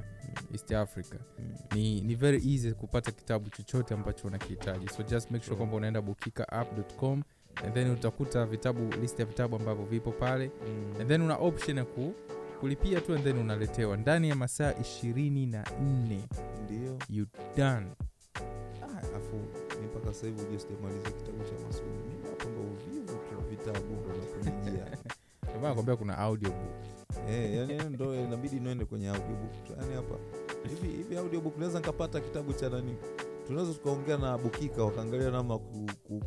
east 0.54 0.72
africa 0.72 1.16
Mm. 1.40 1.56
ni, 1.76 2.02
ni 2.02 2.16
very 2.16 2.38
easy 2.54 2.72
kupata 2.72 3.12
kitabu 3.12 3.50
chochote 3.50 3.94
ambacho 3.94 4.28
unakihitaji 4.28 4.88
so 4.90 5.04
just 5.04 5.32
make 5.32 5.46
sure 5.46 5.58
kwamba 5.58 5.78
unaenda 5.78 6.02
bukikaapp.com 6.02 7.24
and 7.66 7.74
then 7.74 7.92
utakuta 7.92 8.46
vitabu 8.46 8.96
list 9.02 9.20
ya 9.20 9.26
vitabu 9.26 9.56
ambavyo 9.56 9.86
vipo 9.86 10.12
pale 10.12 10.52
Mm. 10.68 10.94
and 11.00 11.08
then 11.10 11.22
una 11.22 11.36
option 11.36 11.78
ya 11.78 11.86
ku, 11.86 12.14
kulipia 12.64 13.02
tu 13.02 13.14
and 13.16 13.24
then 13.24 13.38
unaletewa 13.38 13.98
ndani 13.98 14.30
ya 14.30 14.36
masaa 14.36 14.74
ishirini 14.82 15.46
na 15.46 15.66
nne. 15.82 16.24
Ndio. 16.66 16.98
You 17.10 17.26
done. 17.58 17.86
Ah, 18.84 18.98
afu 19.18 19.36
mi 19.82 19.88
mpaka 19.88 20.14
sasa 20.14 20.28
hivi 20.28 20.42
ujue 20.42 20.60
sijamaliza 20.60 21.12
kitabu 21.12 21.44
cha 21.44 21.66
masomo. 21.68 21.90
Mimi 21.90 22.30
hapo 22.30 22.50
ndo 22.50 22.62
uvivu 22.62 23.08
tu 23.08 23.50
vitabu 23.50 23.94
ndo 23.94 24.14
maana 25.62 25.68
nakwambia 25.68 25.96
kuna 25.96 26.18
audiobook. 26.18 26.74
Eh, 27.30 27.56
yani 27.56 27.84
ndo 27.90 28.16
inabidi 28.16 28.60
niende 28.60 28.86
kwenye 28.86 29.10
audiobook. 29.10 29.54
Yani 29.80 29.94
hapa 29.96 30.16
hivi 30.70 30.98
hivi 30.98 31.18
audiobook 31.18 31.58
naweza 31.58 31.80
nikapata 31.80 32.20
kitabu 32.20 32.54
cha 32.54 32.70
nani? 32.70 32.96
Tunaweza 33.48 33.74
tukaongea 33.74 34.18
na 34.18 34.38
bukika 34.38 34.84
wakaangalia 34.84 35.32
namna 35.32 35.58
ku- 35.58 35.88
ku- 36.08 36.20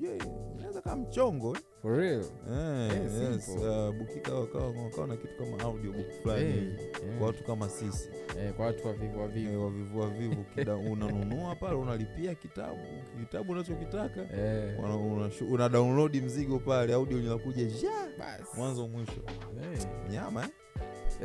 kushikuje 0.00 0.18
inaweza 0.58 0.80
kama 0.80 0.96
mchongo 0.96 1.56
eh? 1.56 1.62
for 1.82 1.96
real 1.96 2.24
Eh, 2.52 2.90
Eh, 2.92 3.32
yes, 3.32 3.48
uh, 3.48 3.94
bukika 3.94 4.34
wakawa 4.34 4.70
wakawa 4.84 5.06
na 5.06 5.16
kitu 5.16 5.36
kama 5.38 5.62
audiobook 5.64 6.10
fulani 6.22 6.44
hey, 6.44 6.62
yeah. 6.62 7.18
kwa 7.18 7.26
watu 7.26 7.44
kama 7.44 7.68
sisi 7.68 8.10
hey, 8.40 8.50
kwa 8.52 8.66
watu 8.66 8.86
wavivu 8.86 9.20
wavivu 9.20 9.52
eh, 9.52 9.60
wavivu 9.62 10.00
wavivu 10.00 10.44
unanunua 10.92 11.56
pale 11.56 11.74
unalipia 11.74 12.34
kitabu 12.34 12.78
kitabu 13.20 13.52
unachokitaka 13.52 14.24
hey. 14.24 14.78
una, 14.78 14.96
una, 14.96 15.30
una 15.50 15.68
download 15.68 16.16
mzigo 16.16 16.58
pale 16.58 16.94
audio 16.94 17.18
linakuja 17.18 17.64
ja 17.64 18.08
mwanzo 18.56 18.88
mwisho 18.88 19.22
hey. 19.60 20.12
nyama 20.14 20.42
eh? 20.42 20.50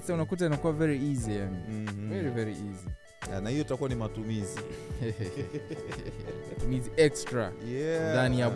unakuta 0.09 0.45
inakuwa 0.45 0.73
very 0.73 1.09
easy 1.09 1.31
yani 1.31 1.57
Mhm. 1.69 2.09
very 2.09 2.29
very 2.29 2.51
easy 2.51 2.89
Ya, 3.31 3.41
na 3.41 3.49
hiyo 3.49 3.61
itakuwa 3.61 3.89
ni 3.89 3.95
matumizi. 3.95 4.59
Matumizi 6.49 6.91
extra 6.97 7.51
Yeah. 7.71 8.11
ndani 8.11 8.39
ya 8.39 8.49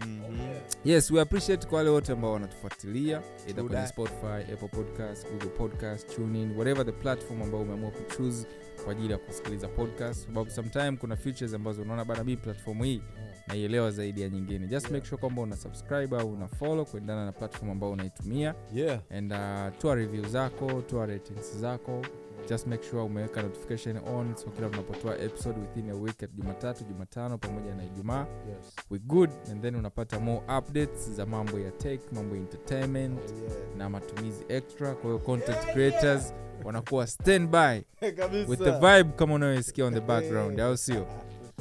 mm-hmm. 0.00 0.38
yes 0.84 1.10
we 1.10 1.20
appreciate 1.20 1.66
kwa 1.66 1.78
wale 1.78 1.90
wote 1.90 2.12
ambao 2.12 2.32
wanatufuatilia 2.32 3.22
either 3.48 3.64
kwenye 3.64 3.86
spotify 3.86 4.52
apple 4.52 4.68
podcast 4.68 5.26
google 5.30 5.48
podcast 5.48 6.14
tunin 6.14 6.56
whatever 6.56 6.86
the 6.86 6.92
platform 6.92 7.42
ambao 7.42 7.60
umeamua 7.60 7.90
kuchuse 7.90 8.46
kwa 8.84 8.92
ajili 8.92 9.12
ya 9.12 9.18
kusikiliza 9.18 9.68
podcast. 9.68 10.26
Sababu 10.26 10.50
sometime 10.50 10.92
kuna 10.96 11.16
features 11.16 11.54
ambazo 11.54 11.82
unaona 11.82 12.04
bana 12.04 12.24
mi 12.24 12.36
platform 12.36 12.82
hii 12.82 13.02
naielewa 13.48 13.90
zaidi 13.90 14.20
ya 14.22 14.28
nyingine. 14.28 14.66
Just 14.66 14.86
Yeah. 14.86 14.92
make 14.92 15.06
sure 15.06 15.20
kwamba 15.20 15.42
una 15.42 15.56
subscribe 15.56 16.16
au 16.16 16.32
una 16.32 16.48
follow 16.48 16.84
kuendana 16.86 17.24
na 17.24 17.32
platform 17.32 17.70
ambao 17.70 17.90
unaitumia. 17.90 18.54
Yeah. 18.74 19.00
And 19.10 19.32
uh, 19.32 19.78
toa 19.78 19.94
review 19.94 20.24
zako 20.26 20.82
toa 20.82 21.06
ratings 21.06 21.56
zako 21.56 22.02
just 22.48 22.66
make 22.66 22.90
sure 22.90 23.02
umeweka 23.02 23.42
notification 23.42 23.96
on 23.96 24.36
so 24.36 24.50
kila 24.50 24.66
unapotoa 24.66 25.18
episode 25.18 25.60
within 25.60 25.90
a 25.90 25.94
week 25.94 26.22
at 26.22 26.30
jumatatu 26.34 26.84
jumatano 26.84 27.38
pamoja 27.38 27.74
na 27.74 27.84
ijumaa. 27.84 28.26
Yes. 28.48 28.74
We 28.90 28.98
good 28.98 29.30
and 29.50 29.62
then 29.62 29.74
unapata 29.76 30.20
more 30.20 30.42
updates 30.58 31.10
za 31.10 31.26
mambo 31.26 31.58
ya 31.58 31.70
tech 31.70 32.00
mambo 32.12 32.34
ya 32.34 32.40
entertainment 32.40 33.20
yeah. 33.20 33.76
na 33.76 33.90
matumizi 33.90 34.44
extra. 34.48 34.94
Kwa 34.94 35.02
hiyo 35.04 35.18
content 35.18 35.58
creators 35.72 36.34
wanakuwa 36.64 37.06
standby 37.06 37.82
with 38.48 38.58
the 38.58 38.70
vibe 38.72 39.10
kama 39.16 39.34
unayoisikia 39.34 39.84
on 39.86 39.94
the 39.94 40.00
background 40.00 40.60
au 40.60 40.76
sio? 40.86 41.06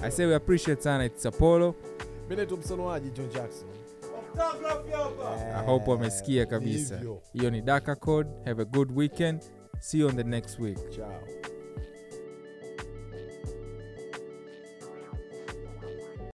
I 0.01 0.11
say 0.11 0.25
we 0.25 0.35
appreciate 0.35 0.81
sana 0.81 1.05
it's 1.05 1.25
apollo. 1.25 1.75
Naitwa 2.29 2.57
msonoaji 2.57 3.09
john 3.09 3.29
jackson. 3.29 3.67
I 5.55 5.65
hope 5.65 5.91
wamesikia 5.91 6.45
kabisa. 6.45 7.01
Hiyo 7.33 7.49
ni 7.49 7.61
daka 7.61 7.95
code. 7.95 8.29
Have 8.45 8.61
a 8.61 8.65
good 8.65 8.97
weekend 8.97 9.41
see 9.79 9.99
you 9.99 10.07
on 10.07 10.15
the 10.15 10.23
next 10.23 10.59
week 10.59 10.77
Ciao. 10.91 11.58